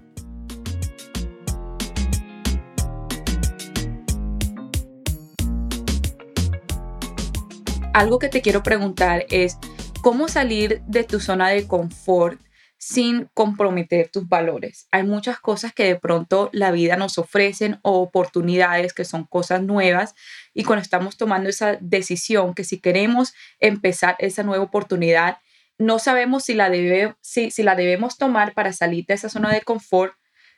Algo 7.93 8.19
que 8.19 8.29
te 8.29 8.41
quiero 8.41 8.63
preguntar 8.63 9.25
es, 9.29 9.57
¿cómo 10.01 10.27
salir 10.27 10.81
de 10.87 11.03
tu 11.03 11.19
zona 11.19 11.49
de 11.49 11.67
confort 11.67 12.39
sin 12.77 13.29
comprometer 13.33 14.09
tus 14.09 14.27
valores? 14.27 14.87
Hay 14.91 15.03
muchas 15.03 15.39
cosas 15.39 15.73
que 15.73 15.83
de 15.83 15.95
pronto 15.95 16.49
la 16.53 16.71
vida 16.71 16.95
nos 16.95 17.17
ofrecen 17.17 17.79
o 17.83 18.01
oportunidades 18.01 18.93
que 18.93 19.05
son 19.05 19.25
cosas 19.25 19.61
nuevas 19.61 20.15
y 20.53 20.63
cuando 20.63 20.81
estamos 20.81 21.17
tomando 21.17 21.49
esa 21.49 21.77
decisión 21.81 22.53
que 22.53 22.63
si 22.63 22.79
queremos 22.79 23.33
empezar 23.59 24.15
esa 24.19 24.43
nueva 24.43 24.63
oportunidad, 24.63 25.37
no 25.77 25.99
sabemos 25.99 26.45
si 26.45 26.53
la, 26.53 26.69
debe, 26.69 27.15
si, 27.21 27.51
si 27.51 27.63
la 27.63 27.75
debemos 27.75 28.17
tomar 28.17 28.53
para 28.53 28.71
salir 28.71 29.05
de 29.05 29.15
esa 29.15 29.29
zona 29.29 29.51
de 29.51 29.61
confort, 29.61 30.13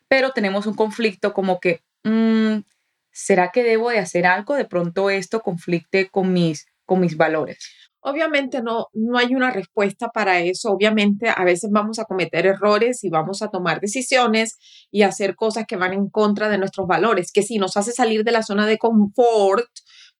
pero 0.08 0.32
tenemos 0.32 0.68
un 0.68 0.76
conflicto 0.76 1.34
como 1.34 1.60
que, 1.60 1.82
mm, 2.04 2.60
¿será 3.12 3.52
que 3.52 3.64
debo 3.64 3.90
de 3.90 4.00
hacer 4.00 4.26
algo? 4.26 4.56
De 4.56 4.66
pronto 4.66 5.10
esto 5.10 5.42
conflicte 5.42 6.10
con 6.10 6.34
mis 6.34 6.68
con 6.86 7.00
mis 7.00 7.18
valores? 7.18 7.58
Obviamente 8.06 8.62
no, 8.62 8.88
no 8.94 9.18
hay 9.18 9.34
una 9.34 9.52
respuesta 9.52 10.10
para 10.10 10.42
eso. 10.42 10.72
Obviamente 10.72 11.30
a 11.30 11.44
veces 11.46 11.70
vamos 11.72 12.00
a 12.00 12.06
cometer 12.06 12.46
errores 12.46 13.04
y 13.04 13.10
vamos 13.10 13.42
a 13.42 13.48
tomar 13.48 13.80
decisiones 13.80 14.58
y 14.92 15.04
hacer 15.04 15.36
cosas 15.36 15.66
que 15.66 15.78
van 15.78 15.94
en 15.94 16.10
contra 16.10 16.50
de 16.50 16.58
nuestros 16.58 16.86
valores, 16.86 17.32
que 17.32 17.44
si 17.44 17.60
nos 17.60 17.78
hace 17.78 17.94
salir 17.94 18.26
de 18.26 18.34
la 18.34 18.44
zona 18.44 18.66
de 18.66 18.78
confort, 18.78 19.70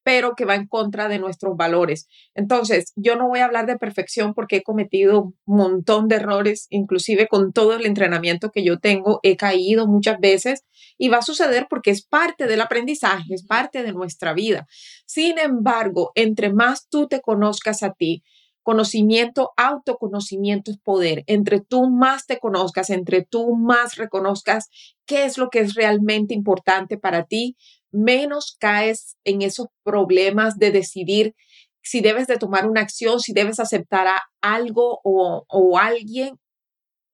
pero 0.04 0.34
que 0.36 0.44
va 0.44 0.54
en 0.54 0.68
contra 0.68 1.08
de 1.08 1.18
nuestros 1.18 1.56
valores. 1.56 2.06
Entonces, 2.34 2.92
yo 2.94 3.16
no 3.16 3.26
voy 3.26 3.40
a 3.40 3.46
hablar 3.46 3.66
de 3.66 3.78
perfección 3.78 4.34
porque 4.34 4.56
he 4.56 4.62
cometido 4.62 5.22
un 5.22 5.56
montón 5.56 6.08
de 6.08 6.16
errores, 6.16 6.66
inclusive 6.70 7.26
con 7.26 7.52
todo 7.52 7.74
el 7.74 7.86
entrenamiento 7.86 8.50
que 8.50 8.62
yo 8.62 8.78
tengo, 8.78 9.18
he 9.22 9.36
caído 9.36 9.88
muchas 9.88 10.20
veces 10.20 10.64
y 10.96 11.08
va 11.08 11.18
a 11.18 11.22
suceder 11.22 11.66
porque 11.68 11.90
es 11.90 12.06
parte 12.06 12.46
del 12.46 12.60
aprendizaje, 12.60 13.34
es 13.34 13.44
parte 13.44 13.82
de 13.82 13.92
nuestra 13.92 14.32
vida. 14.32 14.66
Sin 15.06 15.38
embargo, 15.38 16.12
entre 16.14 16.52
más 16.52 16.88
tú 16.88 17.08
te 17.08 17.20
conozcas 17.20 17.82
a 17.82 17.92
ti, 17.92 18.22
conocimiento, 18.62 19.52
autoconocimiento 19.56 20.70
es 20.70 20.78
poder. 20.78 21.22
Entre 21.26 21.60
tú 21.60 21.90
más 21.90 22.26
te 22.26 22.38
conozcas, 22.38 22.90
entre 22.90 23.22
tú 23.22 23.54
más 23.56 23.96
reconozcas 23.96 24.68
qué 25.06 25.24
es 25.24 25.38
lo 25.38 25.50
que 25.50 25.60
es 25.60 25.74
realmente 25.74 26.34
importante 26.34 26.96
para 26.96 27.24
ti, 27.24 27.56
menos 27.92 28.56
caes 28.58 29.16
en 29.24 29.42
esos 29.42 29.68
problemas 29.84 30.58
de 30.58 30.72
decidir 30.72 31.34
si 31.82 32.00
debes 32.00 32.26
de 32.26 32.38
tomar 32.38 32.66
una 32.66 32.80
acción, 32.80 33.20
si 33.20 33.34
debes 33.34 33.60
aceptar 33.60 34.06
a 34.08 34.22
algo 34.40 35.00
o, 35.04 35.44
o 35.46 35.78
alguien, 35.78 36.38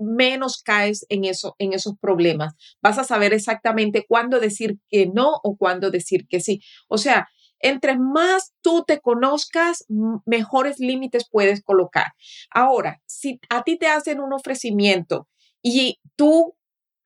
menos 0.00 0.62
caes 0.62 1.06
en, 1.08 1.24
eso, 1.24 1.54
en 1.58 1.72
esos 1.72 1.94
problemas. 2.00 2.54
Vas 2.82 2.98
a 2.98 3.04
saber 3.04 3.32
exactamente 3.32 4.04
cuándo 4.08 4.40
decir 4.40 4.78
que 4.88 5.06
no 5.06 5.40
o 5.42 5.56
cuándo 5.56 5.90
decir 5.90 6.26
que 6.28 6.40
sí. 6.40 6.60
O 6.88 6.98
sea, 6.98 7.28
Entre 7.60 7.98
más 7.98 8.54
tú 8.62 8.84
te 8.86 9.00
conozcas, 9.00 9.84
mejores 10.24 10.78
límites 10.78 11.28
puedes 11.30 11.62
colocar. 11.62 12.06
Ahora, 12.50 13.02
si 13.06 13.38
a 13.50 13.62
ti 13.62 13.76
te 13.76 13.86
hacen 13.86 14.20
un 14.20 14.32
ofrecimiento 14.32 15.28
y 15.62 16.00
tú 16.16 16.56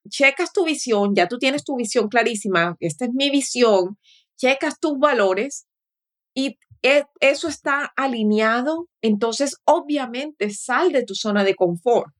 checas 0.09 0.52
tu 0.52 0.64
visión, 0.64 1.14
ya 1.14 1.26
tú 1.26 1.38
tienes 1.38 1.64
tu 1.64 1.76
visión 1.76 2.09
clarísima, 2.09 2.76
esta 2.80 3.07
es 3.07 3.12
mi 3.12 3.30
visión, 3.30 3.98
checas 4.37 4.78
tus 4.78 4.96
valores 4.98 5.66
y 6.35 6.59
e, 6.83 7.04
eso 7.20 7.48
está 7.48 7.92
alineado, 7.96 8.88
entonces 9.02 9.57
obviamente 9.64 10.50
sal 10.50 10.92
de 10.92 11.04
tu 11.04 11.14
zona 11.14 11.42
de 11.42 11.54
confort. 11.54 12.12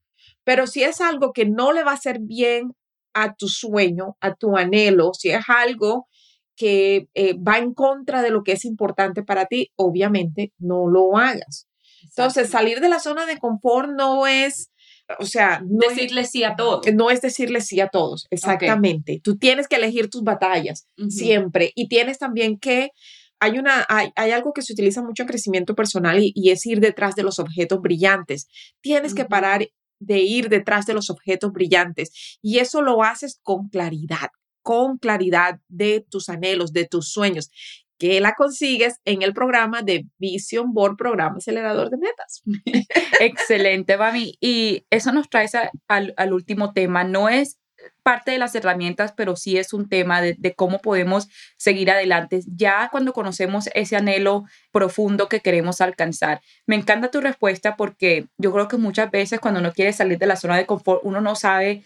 Pero 0.45 0.67
si 0.67 0.83
es 0.83 1.01
algo 1.01 1.33
que 1.33 1.45
no 1.45 1.73
le 1.73 1.83
va 1.83 1.91
a 1.91 1.95
hacer 1.95 2.19
bien 2.21 2.71
a 3.13 3.35
tu 3.35 3.49
sueño, 3.49 4.15
a 4.21 4.33
tu 4.35 4.55
anhelo, 4.55 5.13
si 5.13 5.31
es 5.31 5.43
algo 5.49 6.07
que 6.55 7.07
eh, 7.13 7.35
va 7.37 7.57
en 7.57 7.73
contra 7.73 8.21
de 8.21 8.29
lo 8.29 8.43
que 8.43 8.53
es 8.53 8.63
importante 8.63 9.23
para 9.23 9.47
ti, 9.47 9.71
obviamente 9.75 10.53
no 10.57 10.87
lo 10.87 11.17
hagas. 11.17 11.67
Entonces, 12.03 12.49
salir 12.49 12.79
de 12.79 12.87
la 12.87 12.99
zona 12.99 13.25
de 13.25 13.37
confort 13.39 13.89
no 13.89 14.25
es, 14.27 14.71
o 15.19 15.25
sea, 15.25 15.61
no 15.65 15.89
decirle 15.89 16.23
sí 16.23 16.43
a 16.43 16.55
todos. 16.55 16.85
No 16.93 17.09
es 17.09 17.21
decirle 17.21 17.59
sí 17.59 17.81
a 17.81 17.89
todos, 17.89 18.27
exactamente. 18.29 19.19
Tú 19.23 19.37
tienes 19.37 19.67
que 19.67 19.75
elegir 19.75 20.09
tus 20.09 20.23
batallas 20.23 20.87
siempre 21.09 21.71
y 21.75 21.87
tienes 21.89 22.19
también 22.19 22.57
que 22.57 22.91
hay, 23.39 23.57
una, 23.59 23.85
hay, 23.89 24.31
algo 24.31 24.53
que 24.53 24.61
se 24.61 24.73
utiliza 24.73 25.01
mucho 25.01 25.23
en 25.23 25.27
crecimiento 25.27 25.75
personal 25.75 26.19
y, 26.21 26.49
es 26.49 26.65
ir 26.65 26.79
detrás 26.79 27.15
de 27.15 27.23
los 27.23 27.39
objetos 27.39 27.81
brillantes. 27.81 28.47
Tienes 28.81 29.13
que 29.13 29.25
parar 29.25 29.67
de 29.99 30.19
ir 30.19 30.49
detrás 30.49 30.85
de 30.85 30.93
los 30.93 31.09
objetos 31.09 31.51
brillantes 31.51 32.37
y 32.41 32.59
eso 32.59 32.81
lo 32.81 33.03
haces 33.03 33.39
con 33.43 33.69
claridad, 33.69 34.29
con 34.61 34.97
claridad 34.97 35.59
de 35.67 36.05
tus 36.09 36.29
anhelos, 36.29 36.73
de 36.73 36.85
tus 36.85 37.11
sueños 37.11 37.49
que 37.97 38.19
la 38.19 38.33
consigues 38.33 38.99
en 39.05 39.21
el 39.21 39.33
programa 39.33 39.81
de 39.81 40.05
Vision 40.17 40.73
Board, 40.73 40.97
programa 40.97 41.37
acelerador 41.37 41.89
de 41.89 41.97
metas. 41.97 42.43
Excelente, 43.19 43.97
Mami. 43.97 44.37
Y 44.41 44.85
eso 44.89 45.11
nos 45.11 45.29
trae 45.29 45.47
al, 45.87 46.13
al, 46.17 46.33
último 46.33 46.73
tema. 46.73 47.03
No 47.03 47.29
es 47.29 47.57
parte 48.03 48.31
de 48.31 48.37
las 48.37 48.55
herramientas, 48.55 49.13
pero 49.15 49.35
sí 49.35 49.57
es 49.57 49.73
un 49.73 49.89
tema 49.89 50.21
de, 50.21 50.53
cómo 50.55 50.79
podemos 50.79 51.27
seguir 51.57 51.89
adelante, 51.91 52.41
ya 52.45 52.89
cuando 52.91 53.13
conocemos 53.13 53.69
ese 53.73 53.95
anhelo 53.95 54.45
profundo 54.71 55.27
que 55.27 55.41
queremos 55.41 55.81
alcanzar. 55.81 56.41
Me 56.65 56.75
encanta 56.75 57.11
tu 57.11 57.21
respuesta 57.21 57.75
porque 57.75 58.27
yo 58.37 58.51
creo 58.53 58.67
que 58.67 58.77
muchas 58.77 59.11
veces 59.11 59.39
cuando 59.39 59.59
uno 59.59 59.73
quiere 59.73 59.93
salir 59.93 60.17
de 60.17 60.27
la 60.27 60.35
zona 60.35 60.57
de 60.57 60.65
confort, 60.65 61.01
uno 61.03 61.21
no 61.21 61.35
sabe 61.35 61.83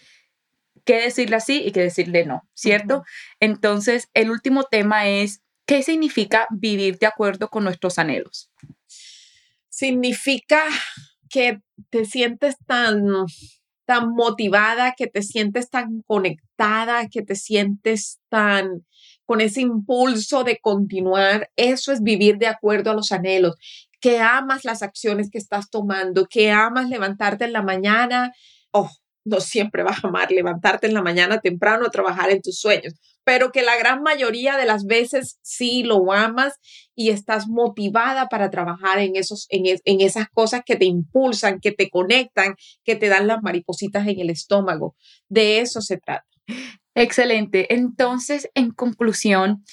qué 0.84 1.00
decirle 1.00 1.36
así 1.36 1.62
y 1.64 1.72
qué 1.72 1.80
decirle 1.80 2.24
no, 2.24 2.48
¿cierto? 2.54 3.04
Entonces, 3.38 4.08
el 4.14 4.30
último 4.30 4.64
tema 4.64 5.08
es, 5.08 5.42
¿qué 5.66 5.82
significa 5.82 6.46
vivir 6.50 6.98
de 6.98 7.06
acuerdo 7.06 7.48
con 7.48 7.64
nuestros 7.64 7.98
anhelos? 7.98 8.50
Significa 9.68 10.62
que 11.28 11.60
te 11.90 12.04
sientes 12.04 12.56
tan 12.66 13.04
tan 13.90 14.12
motivada, 14.14 14.94
que 14.96 15.08
te 15.08 15.20
sientes 15.20 15.68
tan 15.68 16.02
conectada, 16.06 17.08
que 17.08 17.22
te 17.22 17.34
sientes 17.34 18.20
tan 18.28 18.86
con 19.26 19.40
ese 19.40 19.62
impulso 19.62 20.44
de 20.44 20.60
continuar. 20.60 21.50
Eso 21.56 21.90
es 21.90 22.00
vivir 22.00 22.38
de 22.38 22.46
acuerdo 22.46 22.92
a 22.92 22.94
los 22.94 23.10
anhelos, 23.10 23.56
que 24.00 24.20
amas 24.20 24.64
las 24.64 24.84
acciones 24.84 25.28
que 25.28 25.38
estás 25.38 25.70
tomando, 25.70 26.26
que 26.26 26.52
amas 26.52 26.88
levantarte 26.88 27.46
en 27.46 27.52
la 27.52 27.62
mañana. 27.62 28.32
Oh, 28.70 28.88
no 29.30 29.40
siempre 29.40 29.82
vas 29.82 30.04
a 30.04 30.08
amar 30.08 30.30
levantarte 30.30 30.86
en 30.86 30.94
la 30.94 31.02
mañana 31.02 31.40
temprano 31.40 31.86
a 31.86 31.90
trabajar 31.90 32.30
en 32.30 32.42
tus 32.42 32.58
sueños, 32.58 32.94
pero 33.24 33.52
que 33.52 33.62
la 33.62 33.76
gran 33.76 34.02
mayoría 34.02 34.56
de 34.56 34.66
las 34.66 34.84
veces 34.84 35.38
sí 35.42 35.82
lo 35.82 36.12
amas 36.12 36.54
y 36.94 37.10
estás 37.10 37.48
motivada 37.48 38.28
para 38.28 38.50
trabajar 38.50 38.98
en, 38.98 39.16
esos, 39.16 39.46
en, 39.48 39.78
en 39.84 40.00
esas 40.00 40.28
cosas 40.28 40.62
que 40.66 40.76
te 40.76 40.84
impulsan, 40.84 41.60
que 41.60 41.72
te 41.72 41.88
conectan, 41.88 42.56
que 42.84 42.96
te 42.96 43.08
dan 43.08 43.26
las 43.26 43.42
maripositas 43.42 44.06
en 44.06 44.20
el 44.20 44.30
estómago. 44.30 44.96
De 45.28 45.60
eso 45.60 45.80
se 45.80 45.96
trata. 45.96 46.26
Excelente. 46.94 47.72
Entonces, 47.72 48.50
en 48.54 48.72
conclusión, 48.72 49.64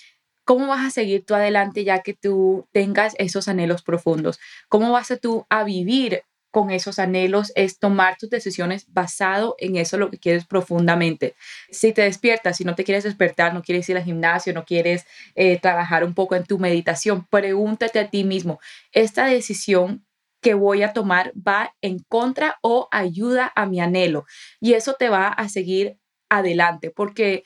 ¿cómo 0.45 0.67
vas 0.67 0.85
a 0.85 0.91
seguir 0.91 1.25
tú 1.25 1.33
adelante 1.33 1.83
ya 1.83 2.01
que 2.03 2.13
tú 2.13 2.67
tengas 2.71 3.15
esos 3.17 3.47
anhelos 3.47 3.81
profundos? 3.81 4.39
¿Cómo 4.69 4.91
vas 4.91 5.11
a 5.11 5.17
tú 5.17 5.45
a 5.49 5.63
vivir 5.63 6.21
con 6.57 6.71
esos 6.71 6.97
anhelos 6.97 7.51
es 7.53 7.77
tomar 7.77 8.17
tus 8.17 8.31
decisiones 8.31 8.91
basado 8.91 9.55
en 9.59 9.75
eso 9.75 9.95
lo 9.99 10.09
que 10.09 10.17
quieres 10.17 10.47
profundamente. 10.47 11.35
Si 11.69 11.93
te 11.93 12.01
despiertas, 12.01 12.57
si 12.57 12.63
no 12.63 12.73
te 12.73 12.83
quieres 12.83 13.03
despertar, 13.03 13.53
no 13.53 13.61
quieres 13.61 13.87
ir 13.89 13.97
al 13.97 14.03
gimnasio, 14.03 14.53
no 14.53 14.65
quieres 14.65 15.05
eh, 15.35 15.59
trabajar 15.59 16.03
un 16.03 16.15
poco 16.15 16.33
en 16.33 16.45
tu 16.45 16.57
meditación, 16.57 17.27
pregúntate 17.29 17.99
a 17.99 18.09
ti 18.09 18.23
mismo, 18.23 18.59
¿esta 18.91 19.27
decisión 19.27 20.03
que 20.41 20.55
voy 20.55 20.81
a 20.81 20.93
tomar 20.93 21.31
va 21.35 21.75
en 21.81 21.99
contra 21.99 22.57
o 22.63 22.87
ayuda 22.89 23.53
a 23.55 23.67
mi 23.67 23.79
anhelo? 23.79 24.25
Y 24.59 24.73
eso 24.73 24.95
te 24.97 25.09
va 25.09 25.27
a 25.27 25.49
seguir 25.49 25.99
adelante, 26.27 26.89
porque 26.89 27.43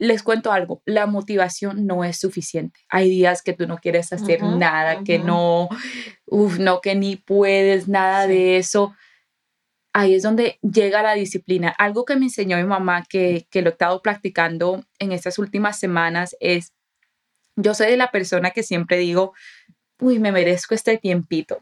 les 0.00 0.22
cuento 0.22 0.50
algo, 0.50 0.82
la 0.86 1.04
motivación 1.04 1.86
no 1.86 2.04
es 2.04 2.18
suficiente. 2.18 2.80
Hay 2.88 3.10
días 3.10 3.42
que 3.42 3.52
tú 3.52 3.66
no 3.66 3.76
quieres 3.76 4.10
hacer 4.14 4.42
nada, 4.42 5.04
que 5.04 5.18
no, 5.18 5.68
uff, 6.26 6.58
no, 6.58 6.80
que 6.80 6.94
ni 6.94 7.16
puedes, 7.16 7.86
nada 7.86 8.26
de 8.26 8.56
eso. 8.56 8.96
Ahí 9.92 10.14
es 10.14 10.22
donde 10.22 10.58
llega 10.62 11.02
la 11.02 11.12
disciplina. 11.12 11.68
Algo 11.76 12.06
que 12.06 12.16
me 12.16 12.24
enseñó 12.24 12.56
mi 12.56 12.64
mamá, 12.64 13.04
que, 13.06 13.46
que 13.50 13.60
lo 13.60 13.68
he 13.68 13.72
estado 13.72 14.00
practicando 14.00 14.82
en 14.98 15.12
estas 15.12 15.38
últimas 15.38 15.78
semanas, 15.78 16.34
es, 16.40 16.72
yo 17.56 17.74
soy 17.74 17.88
de 17.88 17.98
la 17.98 18.10
persona 18.10 18.52
que 18.52 18.62
siempre 18.62 18.96
digo, 18.96 19.34
uy, 20.00 20.18
me 20.18 20.32
merezco 20.32 20.74
este 20.74 20.96
tiempito 20.96 21.58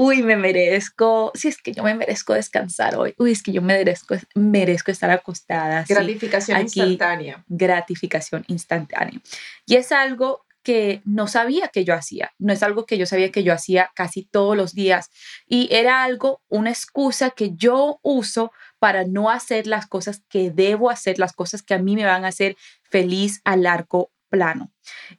uy, 0.00 0.22
me 0.22 0.36
merezco, 0.36 1.32
si 1.34 1.48
es 1.48 1.60
que 1.60 1.72
yo 1.72 1.82
me 1.82 1.92
merezco 1.92 2.32
descansar 2.32 2.94
hoy, 2.96 3.14
uy, 3.18 3.32
es 3.32 3.42
que 3.42 3.50
yo 3.50 3.60
me 3.60 3.76
merezco, 3.76 4.14
merezco 4.36 4.92
estar 4.92 5.10
acostada. 5.10 5.84
Gratificación 5.88 6.60
instantánea. 6.60 7.44
Gratificación 7.48 8.44
instantánea. 8.46 9.20
Y 9.66 9.74
es 9.74 9.90
algo 9.90 10.46
que 10.62 11.02
no 11.04 11.26
sabía 11.26 11.68
que 11.68 11.84
yo 11.84 11.94
hacía, 11.94 12.32
no 12.38 12.52
es 12.52 12.62
algo 12.62 12.86
que 12.86 12.96
yo 12.96 13.06
sabía 13.06 13.32
que 13.32 13.42
yo 13.42 13.52
hacía 13.52 13.90
casi 13.96 14.22
todos 14.22 14.56
los 14.56 14.72
días 14.72 15.10
y 15.46 15.68
era 15.72 16.04
algo, 16.04 16.42
una 16.48 16.70
excusa 16.70 17.30
que 17.30 17.56
yo 17.56 17.98
uso 18.02 18.52
para 18.78 19.04
no 19.04 19.30
hacer 19.30 19.66
las 19.66 19.86
cosas 19.86 20.22
que 20.28 20.50
debo 20.50 20.90
hacer, 20.90 21.18
las 21.18 21.32
cosas 21.32 21.62
que 21.62 21.74
a 21.74 21.78
mí 21.78 21.96
me 21.96 22.04
van 22.04 22.24
a 22.24 22.28
hacer 22.28 22.56
feliz 22.82 23.40
a 23.44 23.56
largo 23.56 24.12
plano. 24.28 24.70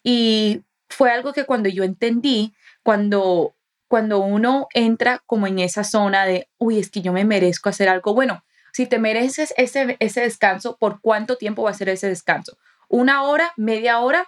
Y 0.03 0.61
fue 0.87 1.11
algo 1.11 1.33
que 1.33 1.45
cuando 1.45 1.67
yo 1.67 1.83
entendí, 1.83 2.53
cuando 2.83 3.55
cuando 3.89 4.19
uno 4.19 4.67
entra 4.75 5.23
como 5.25 5.47
en 5.47 5.58
esa 5.58 5.84
zona 5.84 6.25
de, 6.25 6.47
uy, 6.60 6.78
es 6.78 6.91
que 6.91 7.02
yo 7.02 7.12
me 7.12 7.25
merezco 7.25 7.69
hacer 7.69 7.89
algo 7.89 8.13
bueno. 8.13 8.45
Si 8.71 8.86
te 8.86 8.99
mereces 8.99 9.52
ese, 9.58 9.97
ese 9.99 10.21
descanso, 10.21 10.78
¿por 10.78 11.02
cuánto 11.02 11.38
tiempo 11.38 11.63
va 11.63 11.71
a 11.71 11.73
ser 11.73 11.89
ese 11.89 12.08
descanso? 12.08 12.60
¿Una 12.88 13.23
hora, 13.23 13.52
media 13.58 13.99
hora, 13.99 14.28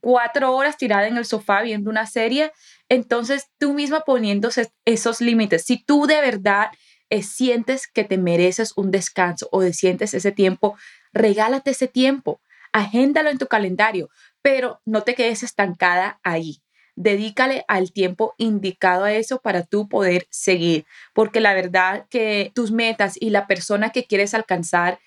cuatro 0.00 0.52
horas 0.52 0.76
tirada 0.76 1.06
en 1.06 1.16
el 1.16 1.24
sofá 1.24 1.62
viendo 1.62 1.88
una 1.88 2.04
serie? 2.06 2.50
Entonces, 2.88 3.46
tú 3.58 3.74
misma 3.74 4.00
poniéndose 4.00 4.72
esos 4.84 5.20
límites. 5.20 5.64
Si 5.64 5.82
tú 5.82 6.08
de 6.08 6.20
verdad 6.20 6.70
eh, 7.08 7.22
sientes 7.22 7.86
que 7.86 8.02
te 8.02 8.18
mereces 8.18 8.72
un 8.76 8.90
descanso 8.90 9.48
o 9.52 9.62
sientes 9.70 10.14
ese 10.14 10.32
tiempo, 10.32 10.76
regálate 11.12 11.70
ese 11.70 11.86
tiempo, 11.86 12.40
agéndalo 12.72 13.30
en 13.30 13.38
tu 13.38 13.46
calendario, 13.46 14.08
pero 14.42 14.80
no 14.84 15.02
te 15.02 15.14
quedes 15.14 15.44
estancada 15.44 16.18
ahí 16.24 16.60
dedícale 16.96 17.64
al 17.68 17.92
tiempo 17.92 18.34
indicado 18.38 19.04
a 19.04 19.12
eso 19.12 19.40
para 19.40 19.62
tú 19.62 19.88
poder 19.88 20.26
seguir, 20.30 20.86
porque 21.14 21.40
la 21.40 21.54
verdad 21.54 22.06
que 22.10 22.50
tus 22.54 22.72
metas 22.72 23.16
y 23.20 23.30
la 23.30 23.46
persona 23.46 23.90
que 23.90 24.06
quieres 24.06 24.34
alcanzar, 24.34 24.98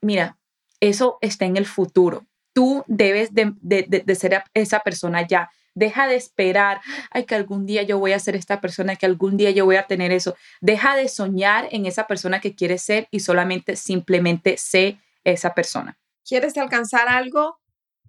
mira, 0.00 0.36
eso 0.80 1.18
está 1.20 1.46
en 1.46 1.56
el 1.56 1.66
futuro. 1.66 2.26
Tú 2.52 2.84
debes 2.86 3.32
de, 3.32 3.54
de, 3.62 4.14
ser 4.14 4.42
esa 4.52 4.80
persona 4.80 5.26
ya. 5.26 5.50
Deja 5.74 6.06
de 6.06 6.16
esperar, 6.16 6.82
ay, 7.10 7.24
que 7.24 7.34
algún 7.34 7.64
día 7.64 7.82
yo 7.82 7.98
voy 7.98 8.12
a 8.12 8.18
ser 8.18 8.36
esta 8.36 8.60
persona, 8.60 8.96
que 8.96 9.06
algún 9.06 9.38
día 9.38 9.52
yo 9.52 9.64
voy 9.64 9.76
a 9.76 9.86
tener 9.86 10.12
eso. 10.12 10.36
Deja 10.60 10.96
de 10.96 11.08
soñar 11.08 11.68
en 11.70 11.86
esa 11.86 12.06
persona 12.06 12.40
que 12.40 12.54
quieres 12.54 12.82
ser 12.82 13.08
y 13.10 13.20
solamente, 13.20 13.76
simplemente 13.76 14.58
sé 14.58 14.98
esa 15.24 15.54
persona. 15.54 15.96
¿Quieres 16.26 16.58
alcanzar 16.58 17.08
algo? 17.08 17.61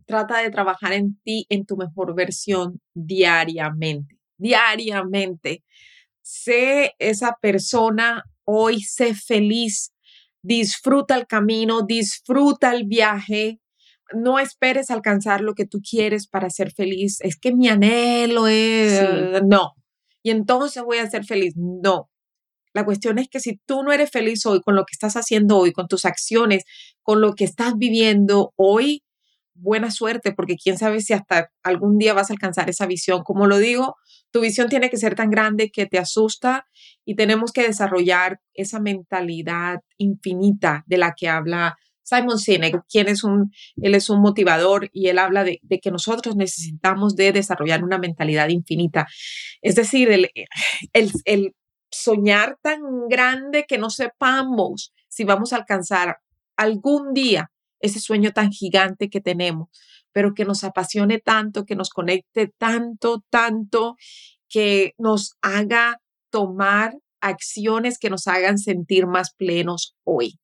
Trata 0.05 0.39
de 0.39 0.49
trabajar 0.49 0.93
en 0.93 1.19
ti, 1.23 1.45
en 1.49 1.65
tu 1.65 1.77
mejor 1.77 2.15
versión 2.15 2.81
diariamente, 2.93 4.17
diariamente. 4.37 5.63
Sé 6.21 6.93
esa 6.99 7.37
persona 7.41 8.23
hoy, 8.45 8.81
sé 8.81 9.13
feliz, 9.13 9.93
disfruta 10.41 11.15
el 11.15 11.27
camino, 11.27 11.81
disfruta 11.83 12.73
el 12.73 12.85
viaje. 12.85 13.59
No 14.13 14.39
esperes 14.39 14.91
alcanzar 14.91 15.41
lo 15.41 15.53
que 15.53 15.65
tú 15.65 15.79
quieres 15.79 16.27
para 16.27 16.49
ser 16.49 16.71
feliz. 16.71 17.19
Es 17.21 17.37
que 17.37 17.53
mi 17.53 17.67
anhelo 17.67 18.47
es... 18.47 19.41
No. 19.43 19.73
Y 20.21 20.31
entonces 20.31 20.83
voy 20.83 20.99
a 20.99 21.09
ser 21.09 21.25
feliz. 21.25 21.53
No. 21.57 22.09
La 22.73 22.85
cuestión 22.85 23.19
es 23.19 23.29
que 23.29 23.39
si 23.39 23.59
tú 23.65 23.83
no 23.83 23.91
eres 23.91 24.09
feliz 24.09 24.45
hoy 24.45 24.61
con 24.61 24.75
lo 24.75 24.83
que 24.85 24.93
estás 24.93 25.15
haciendo 25.15 25.57
hoy, 25.57 25.71
con 25.71 25.87
tus 25.87 26.05
acciones, 26.05 26.63
con 27.03 27.21
lo 27.21 27.33
que 27.35 27.43
estás 27.43 27.77
viviendo 27.77 28.51
hoy, 28.55 29.03
buena 29.55 29.91
suerte, 29.91 30.31
porque 30.31 30.55
quién 30.55 30.77
sabe 30.77 31.01
si 31.01 31.13
hasta 31.13 31.51
algún 31.63 31.97
día 31.97 32.13
vas 32.13 32.29
a 32.29 32.33
alcanzar 32.33 32.69
esa 32.69 32.85
visión. 32.85 33.23
Como 33.23 33.47
lo 33.47 33.57
digo, 33.57 33.95
tu 34.31 34.41
visión 34.41 34.69
tiene 34.69 34.89
que 34.89 34.97
ser 34.97 35.15
tan 35.15 35.29
grande 35.29 35.71
que 35.71 35.85
te 35.85 35.99
asusta 35.99 36.67
y 37.05 37.15
tenemos 37.15 37.51
que 37.51 37.63
desarrollar 37.63 38.41
esa 38.53 38.79
mentalidad 38.79 39.81
infinita 39.97 40.83
de 40.87 40.97
la 40.97 41.13
que 41.15 41.29
habla 41.29 41.77
Simon 42.03 42.37
Sinek, 42.37 42.81
quien 42.89 43.07
es 43.07 43.23
un, 43.23 43.51
él 43.81 43.95
es 43.95 44.09
un 44.09 44.21
motivador 44.21 44.89
y 44.91 45.07
él 45.07 45.19
habla 45.19 45.43
de, 45.43 45.59
que 45.81 45.91
nosotros 45.91 46.35
necesitamos 46.35 47.15
de 47.15 47.31
desarrollar 47.31 47.83
una 47.83 47.97
mentalidad 47.97 48.49
infinita. 48.49 49.07
Es 49.61 49.75
decir, 49.75 50.09
el, 50.11 51.55
soñar 51.89 52.57
tan 52.63 52.81
grande 53.07 53.65
que 53.67 53.77
no 53.77 53.91
sepamos 53.91 54.93
si 55.07 55.25
vamos 55.25 55.53
a 55.53 55.57
alcanzar 55.57 56.17
algún 56.57 57.13
día 57.13 57.51
ese 57.83 57.99
sueño 57.99 58.31
tan 58.31 58.51
gigante 58.51 59.09
que 59.09 59.21
tenemos, 59.21 59.69
pero 60.11 60.33
que 60.33 60.45
nos 60.45 60.63
apasione 60.63 61.19
tanto, 61.19 61.65
que 61.65 61.75
nos 61.75 61.89
conecte 61.89 62.51
tanto, 62.57 63.23
tanto, 63.29 63.95
que 64.49 64.93
nos 64.97 65.33
haga 65.41 65.99
tomar 66.31 66.95
acciones 67.23 67.97
que 67.97 68.09
nos 68.09 68.27
hagan 68.27 68.57
sentir 68.57 69.07
más 69.07 69.33
plenos 69.33 69.95
hoy. 70.03 70.39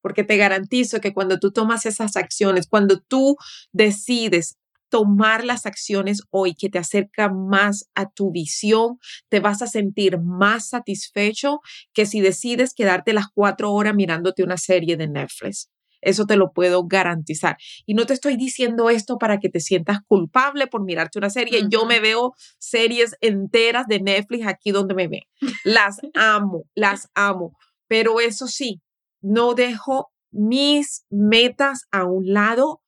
Porque 0.00 0.24
te 0.24 0.36
garantizo 0.36 1.00
que 1.00 1.12
cuando 1.12 1.38
tú 1.38 1.52
tomas 1.52 1.86
esas 1.86 2.16
acciones, 2.16 2.66
cuando 2.68 3.00
tú 3.00 3.36
decides 3.72 4.56
tomar 4.90 5.44
las 5.44 5.66
acciones 5.66 6.22
hoy 6.30 6.54
que 6.54 6.68
te 6.68 6.78
acercan 6.78 7.48
más 7.48 7.88
a 7.94 8.10
tu 8.10 8.30
visión, 8.30 8.98
te 9.28 9.40
vas 9.40 9.60
a 9.62 9.66
sentir 9.66 10.18
más 10.18 10.68
satisfecho 10.68 11.60
que 11.92 12.06
si 12.06 12.20
decides 12.20 12.74
quedarte 12.74 13.12
las 13.12 13.26
cuatro 13.34 13.72
horas 13.72 13.94
mirándote 13.94 14.44
una 14.44 14.56
serie 14.56 14.96
de 14.96 15.08
Netflix. 15.08 15.68
Eso 16.04 16.26
te 16.26 16.36
lo 16.36 16.52
puedo 16.52 16.86
garantizar. 16.86 17.56
Y 17.86 17.94
no 17.94 18.06
te 18.06 18.12
estoy 18.12 18.36
diciendo 18.36 18.90
esto 18.90 19.18
para 19.18 19.38
que 19.38 19.48
te 19.48 19.60
sientas 19.60 19.98
culpable 20.06 20.66
por 20.66 20.84
mirarte 20.84 21.18
una 21.18 21.30
serie. 21.30 21.62
Yo 21.68 21.84
me 21.86 22.00
veo 22.00 22.32
series 22.58 23.16
enteras 23.20 23.86
de 23.86 24.00
Netflix 24.00 24.46
aquí 24.46 24.70
donde 24.70 24.94
me 24.94 25.08
ven. 25.08 25.22
Las 25.64 25.98
amo, 26.14 26.64
las 26.74 27.08
amo. 27.14 27.56
Pero 27.88 28.20
eso 28.20 28.46
sí, 28.46 28.80
no 29.20 29.54
dejo 29.54 30.10
mis 30.30 31.04
metas 31.10 31.84
a 31.92 32.04
un 32.04 32.32
lado 32.32 32.80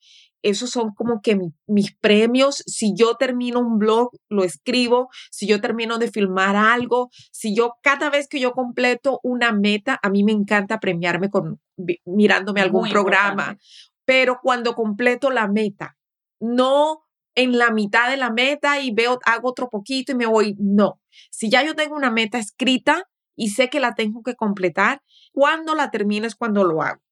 esos 0.46 0.70
son 0.70 0.94
como 0.94 1.20
que 1.22 1.36
mis 1.66 1.96
premios. 1.96 2.62
Si 2.66 2.94
yo 2.94 3.16
termino 3.16 3.58
un 3.58 3.78
blog, 3.78 4.10
lo 4.28 4.44
escribo. 4.44 5.08
Si 5.32 5.46
yo 5.48 5.60
termino 5.60 5.98
de 5.98 6.08
filmar 6.08 6.54
algo, 6.54 7.10
si 7.32 7.54
yo 7.54 7.74
cada 7.82 8.10
vez 8.10 8.28
que 8.28 8.38
yo 8.38 8.52
completo 8.52 9.18
una 9.24 9.50
meta, 9.50 9.98
a 10.00 10.08
mí 10.08 10.22
me 10.22 10.30
encanta 10.30 10.78
premiarme 10.78 11.30
con 11.30 11.60
mirándome 12.04 12.60
algún 12.60 12.88
programa. 12.88 13.58
Pero 14.04 14.38
cuando 14.40 14.76
completo 14.76 15.30
la 15.30 15.48
meta, 15.48 15.96
no 16.38 17.02
en 17.34 17.58
la 17.58 17.72
mitad 17.72 18.08
de 18.08 18.16
la 18.16 18.30
meta 18.30 18.80
y 18.80 18.94
veo, 18.94 19.18
hago 19.24 19.48
otro 19.48 19.68
poquito 19.68 20.12
y 20.12 20.14
me 20.14 20.26
voy. 20.26 20.54
No. 20.60 21.00
Si 21.30 21.50
ya 21.50 21.64
yo 21.64 21.74
tengo 21.74 21.96
una 21.96 22.12
meta 22.12 22.38
escrita 22.38 23.08
y 23.34 23.50
sé 23.50 23.68
que 23.68 23.80
la 23.80 23.96
tengo 23.96 24.22
que 24.22 24.36
completar, 24.36 25.02
cuando 25.32 25.74
la 25.74 25.90
termino 25.90 26.24
es 26.24 26.36
cuando 26.36 26.62
lo 26.62 26.82
hago 26.82 27.05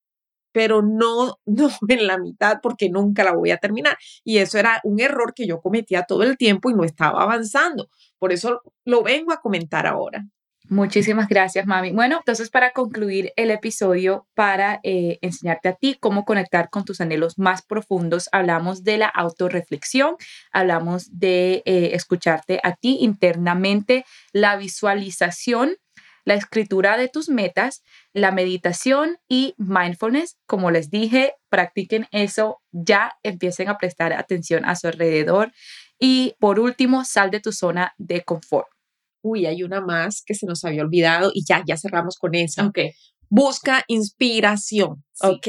pero 0.55 0.83
no, 0.83 1.41
no 1.47 1.69
en 1.89 2.07
la 2.07 2.17
mitad 2.17 2.61
porque 2.63 2.89
nunca 2.89 3.25
la 3.25 3.35
voy 3.35 3.51
a 3.51 3.59
terminar. 3.59 3.99
Y 4.23 4.39
eso 4.39 4.57
era 4.59 4.81
un 4.85 5.01
error 5.01 5.35
que 5.35 5.47
yo 5.47 5.61
cometía 5.61 6.05
todo 6.05 6.23
el 6.23 6.39
tiempo 6.39 6.71
y 6.71 6.75
no 6.75 6.85
estaba 6.85 7.23
avanzando. 7.23 7.91
Por 8.19 8.33
eso 8.33 8.63
lo 8.85 9.03
vengo 9.03 9.33
a 9.33 9.41
comentar 9.41 9.87
ahora. 9.87 10.25
Muchísimas 10.71 11.29
gracias, 11.29 11.67
mami. 11.67 11.93
Bueno, 11.93 12.17
entonces 12.21 12.49
para 12.49 12.71
concluir 12.71 13.33
el 13.37 13.51
episodio, 13.51 14.27
para 14.35 14.81
eh, 14.83 15.19
enseñarte 15.21 15.69
a 15.69 15.75
ti 15.75 15.99
cómo 16.01 16.25
conectar 16.25 16.71
con 16.71 16.87
tus 16.87 17.03
anhelos 17.03 17.39
más 17.39 17.61
profundos, 17.61 18.31
hablamos 18.33 18.83
de 18.83 18.97
la 18.97 19.09
autorreflexión, 19.09 20.17
hablamos 20.53 21.19
de 21.19 21.63
eh, 21.67 21.91
escucharte 21.93 22.61
a 22.63 22.77
ti 22.77 22.97
internamente, 23.03 24.07
la 24.33 24.57
visualización 24.57 25.77
la 26.25 26.35
escritura 26.35 26.97
de 26.97 27.09
tus 27.09 27.29
metas, 27.29 27.83
la 28.13 28.33
meditación 28.33 29.19
y 29.29 29.55
mindfulness. 29.59 30.39
Como 30.47 30.71
les 30.71 30.91
dije, 30.91 31.35
practiquen 31.49 32.07
eso, 32.13 32.61
ya 32.73 33.13
empiecen 33.23 33.69
a 33.69 33.79
prestar 33.79 34.13
atención 34.13 34.65
a 34.65 34.77
su 34.77 34.87
alrededor. 34.87 35.53
Y 35.99 36.35
por 36.39 36.59
último, 36.59 37.05
sal 37.05 37.31
de 37.31 37.41
tu 37.41 37.53
zona 37.53 37.95
de 37.99 38.23
confort. 38.23 38.69
Uy, 39.23 39.47
hay 39.47 39.63
una 39.63 39.81
más 39.81 40.23
que 40.25 40.35
se 40.35 40.47
nos 40.47 40.65
había 40.65 40.83
olvidado 40.83 41.31
y 41.33 41.45
ya, 41.47 41.63
ya 41.67 41.77
cerramos 41.77 42.17
con 42.19 42.35
esa. 42.35 42.67
Ok. 42.67 42.79
Busca 43.29 43.85
inspiración, 43.89 45.05
¿ok? 45.21 45.49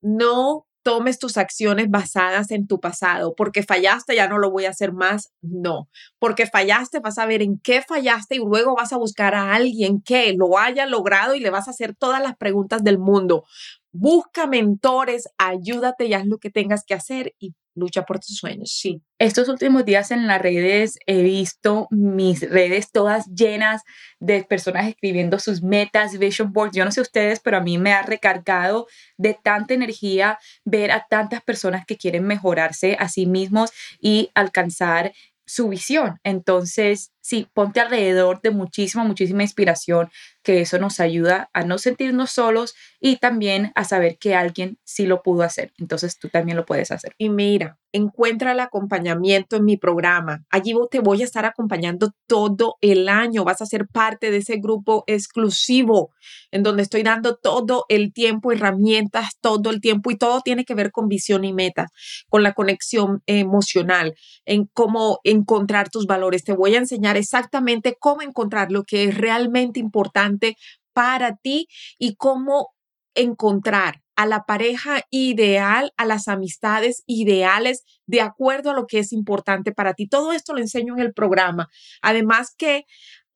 No 0.00 0.66
tomes 0.84 1.18
tus 1.18 1.36
acciones 1.36 1.90
basadas 1.90 2.52
en 2.52 2.68
tu 2.68 2.78
pasado. 2.78 3.34
Porque 3.34 3.64
fallaste, 3.64 4.14
ya 4.14 4.28
no 4.28 4.38
lo 4.38 4.52
voy 4.52 4.66
a 4.66 4.70
hacer 4.70 4.92
más. 4.92 5.32
No, 5.42 5.88
porque 6.20 6.46
fallaste, 6.46 7.00
vas 7.00 7.18
a 7.18 7.26
ver 7.26 7.42
en 7.42 7.58
qué 7.58 7.82
fallaste 7.82 8.36
y 8.36 8.38
luego 8.38 8.76
vas 8.76 8.92
a 8.92 8.98
buscar 8.98 9.34
a 9.34 9.54
alguien 9.54 10.00
que 10.02 10.32
lo 10.34 10.58
haya 10.58 10.86
logrado 10.86 11.34
y 11.34 11.40
le 11.40 11.50
vas 11.50 11.66
a 11.66 11.72
hacer 11.72 11.96
todas 11.96 12.22
las 12.22 12.36
preguntas 12.36 12.84
del 12.84 12.98
mundo. 12.98 13.44
Busca 13.92 14.46
mentores, 14.46 15.28
ayúdate 15.38 16.06
y 16.06 16.14
haz 16.14 16.26
lo 16.26 16.38
que 16.38 16.50
tengas 16.50 16.84
que 16.84 16.94
hacer 16.94 17.34
y 17.38 17.54
lucha 17.74 18.02
por 18.04 18.18
tus 18.18 18.36
sueños, 18.36 18.70
sí. 18.72 19.02
Estos 19.18 19.48
últimos 19.48 19.84
días 19.84 20.10
en 20.10 20.26
las 20.26 20.40
redes 20.40 20.98
he 21.06 21.22
visto 21.22 21.86
mis 21.90 22.48
redes 22.48 22.90
todas 22.92 23.26
llenas 23.26 23.82
de 24.20 24.44
personas 24.44 24.88
escribiendo 24.88 25.38
sus 25.38 25.62
metas, 25.62 26.18
vision 26.18 26.52
boards. 26.52 26.76
Yo 26.76 26.84
no 26.84 26.90
sé 26.92 27.00
ustedes, 27.00 27.40
pero 27.40 27.56
a 27.56 27.60
mí 27.60 27.78
me 27.78 27.92
ha 27.92 28.02
recargado 28.02 28.86
de 29.16 29.38
tanta 29.40 29.74
energía 29.74 30.38
ver 30.64 30.90
a 30.90 31.06
tantas 31.08 31.42
personas 31.42 31.84
que 31.86 31.96
quieren 31.96 32.24
mejorarse 32.24 32.96
a 32.98 33.08
sí 33.08 33.26
mismos 33.26 33.70
y 34.00 34.30
alcanzar 34.34 35.12
su 35.46 35.68
visión. 35.68 36.18
Entonces, 36.24 37.12
sí, 37.24 37.48
ponte 37.54 37.80
alrededor 37.80 38.42
de 38.42 38.50
muchísima, 38.50 39.02
muchísima 39.02 39.42
inspiración, 39.42 40.10
que 40.42 40.60
eso 40.60 40.78
nos 40.78 41.00
ayuda 41.00 41.48
a 41.54 41.64
no 41.64 41.78
sentirnos 41.78 42.32
solos 42.32 42.74
y 43.00 43.16
también 43.16 43.72
a 43.74 43.84
saber 43.84 44.18
que 44.18 44.34
alguien 44.34 44.78
sí 44.84 45.06
lo 45.06 45.22
pudo 45.22 45.42
hacer. 45.42 45.72
Entonces, 45.78 46.18
tú 46.18 46.28
también 46.28 46.58
lo 46.58 46.66
puedes 46.66 46.90
hacer. 46.90 47.14
Y 47.16 47.30
mira, 47.30 47.78
encuentra 47.92 48.52
el 48.52 48.60
acompañamiento 48.60 49.56
en 49.56 49.64
mi 49.64 49.76
programa. 49.78 50.44
Allí 50.50 50.74
te 50.90 50.98
voy 51.00 51.22
a 51.22 51.24
estar 51.24 51.46
acompañando 51.46 52.10
todo 52.26 52.76
el 52.80 53.08
año. 53.08 53.44
Vas 53.44 53.62
a 53.62 53.66
ser 53.66 53.86
parte 53.86 54.30
de 54.30 54.38
ese 54.38 54.56
grupo 54.56 55.04
exclusivo 55.06 56.10
en 56.50 56.62
donde 56.62 56.82
estoy 56.82 57.04
dando 57.04 57.36
todo 57.36 57.86
el 57.88 58.12
tiempo, 58.12 58.52
herramientas, 58.52 59.38
todo 59.40 59.70
el 59.70 59.80
tiempo 59.80 60.10
y 60.10 60.16
todo 60.16 60.40
tiene 60.40 60.64
que 60.64 60.74
ver 60.74 60.90
con 60.90 61.08
visión 61.08 61.44
y 61.44 61.52
meta, 61.52 61.86
con 62.28 62.42
la 62.42 62.52
conexión 62.52 63.22
emocional, 63.26 64.14
en 64.44 64.68
cómo 64.74 65.20
encontrar 65.22 65.88
tus 65.88 66.06
valores. 66.06 66.42
Te 66.42 66.52
voy 66.52 66.74
a 66.74 66.78
enseñar 66.78 67.13
exactamente 67.16 67.96
cómo 67.98 68.22
encontrar 68.22 68.70
lo 68.70 68.84
que 68.84 69.04
es 69.04 69.16
realmente 69.16 69.80
importante 69.80 70.56
para 70.92 71.36
ti 71.36 71.66
y 71.98 72.16
cómo 72.16 72.68
encontrar 73.14 74.02
a 74.16 74.26
la 74.26 74.44
pareja 74.44 75.02
ideal, 75.10 75.92
a 75.96 76.04
las 76.04 76.28
amistades 76.28 77.02
ideales, 77.06 77.82
de 78.06 78.20
acuerdo 78.20 78.70
a 78.70 78.74
lo 78.74 78.86
que 78.86 79.00
es 79.00 79.12
importante 79.12 79.72
para 79.72 79.94
ti. 79.94 80.08
Todo 80.08 80.32
esto 80.32 80.52
lo 80.52 80.60
enseño 80.60 80.94
en 80.94 81.00
el 81.00 81.12
programa. 81.12 81.68
Además 82.00 82.54
que 82.56 82.84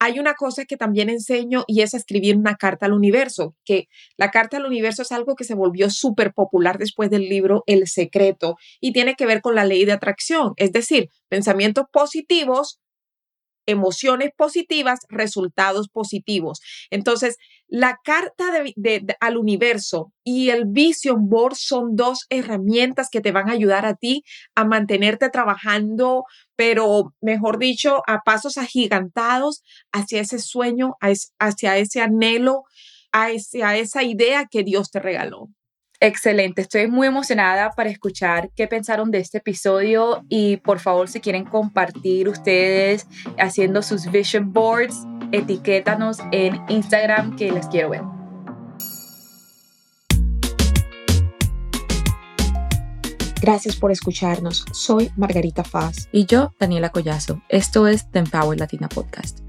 hay 0.01 0.17
una 0.17 0.33
cosa 0.33 0.63
que 0.63 0.77
también 0.77 1.09
enseño 1.09 1.65
y 1.67 1.81
es 1.81 1.93
escribir 1.93 2.37
una 2.37 2.55
carta 2.55 2.85
al 2.85 2.93
universo, 2.93 3.55
que 3.65 3.89
la 4.15 4.31
carta 4.31 4.55
al 4.55 4.65
universo 4.65 5.01
es 5.01 5.11
algo 5.11 5.35
que 5.35 5.43
se 5.43 5.55
volvió 5.55 5.89
súper 5.89 6.33
popular 6.33 6.77
después 6.77 7.09
del 7.09 7.27
libro 7.27 7.63
El 7.65 7.85
Secreto 7.87 8.55
y 8.79 8.93
tiene 8.93 9.15
que 9.15 9.25
ver 9.25 9.41
con 9.41 9.55
la 9.55 9.65
ley 9.65 9.83
de 9.83 9.91
atracción, 9.91 10.53
es 10.55 10.71
decir, 10.71 11.09
pensamientos 11.27 11.85
positivos 11.91 12.79
emociones 13.69 14.31
positivas, 14.35 14.99
resultados 15.09 15.89
positivos. 15.89 16.59
Entonces, 16.89 17.37
la 17.67 17.99
carta 18.03 18.45
al 19.19 19.37
universo 19.37 20.11
y 20.23 20.49
el 20.49 20.65
vision 20.65 21.29
board 21.29 21.53
son 21.55 21.95
dos 21.95 22.25
herramientas 22.29 23.09
que 23.11 23.21
te 23.21 23.31
van 23.31 23.47
a 23.47 23.53
ayudar 23.53 23.85
a 23.85 23.95
ti 23.95 24.23
a 24.55 24.65
mantenerte 24.65 25.29
trabajando, 25.29 26.25
pero 26.55 27.13
mejor 27.21 27.59
dicho, 27.59 28.01
a 28.07 28.21
pasos 28.25 28.57
agigantados 28.57 29.61
hacia 29.91 30.21
ese 30.21 30.39
sueño, 30.39 30.95
hacia 31.37 31.77
ese 31.77 32.01
anhelo, 32.01 32.63
hacia 33.11 33.77
esa 33.77 34.03
idea 34.03 34.47
que 34.49 34.63
Dios 34.63 34.89
te 34.89 34.99
regaló. 34.99 35.49
Excelente, 36.01 36.61
estoy 36.61 36.87
muy 36.87 37.07
emocionada 37.07 37.71
para 37.71 37.89
escuchar 37.89 38.49
qué 38.55 38.67
pensaron 38.67 39.11
de 39.11 39.17
este 39.17 39.39
episodio 39.39 40.23
y 40.29 40.55
por 40.57 40.79
favor 40.79 41.09
si 41.09 41.19
quieren 41.19 41.43
compartir 41.43 42.29
ustedes 42.29 43.05
haciendo 43.37 43.81
sus 43.81 44.09
vision 44.09 44.53
boards, 44.53 45.05
etiquétanos 45.33 46.19
en 46.31 46.57
Instagram 46.69 47.35
que 47.35 47.51
les 47.51 47.67
quiero 47.67 47.89
ver. 47.89 48.01
Gracias 53.41 53.75
por 53.75 53.91
escucharnos. 53.91 54.65
Soy 54.71 55.11
Margarita 55.17 55.63
Faz. 55.63 56.07
Y 56.11 56.25
yo, 56.25 56.53
Daniela 56.59 56.89
Collazo. 56.89 57.41
Esto 57.49 57.87
es 57.87 58.09
The 58.11 58.19
Empower 58.19 58.57
Latina 58.59 58.87
Podcast. 58.87 59.48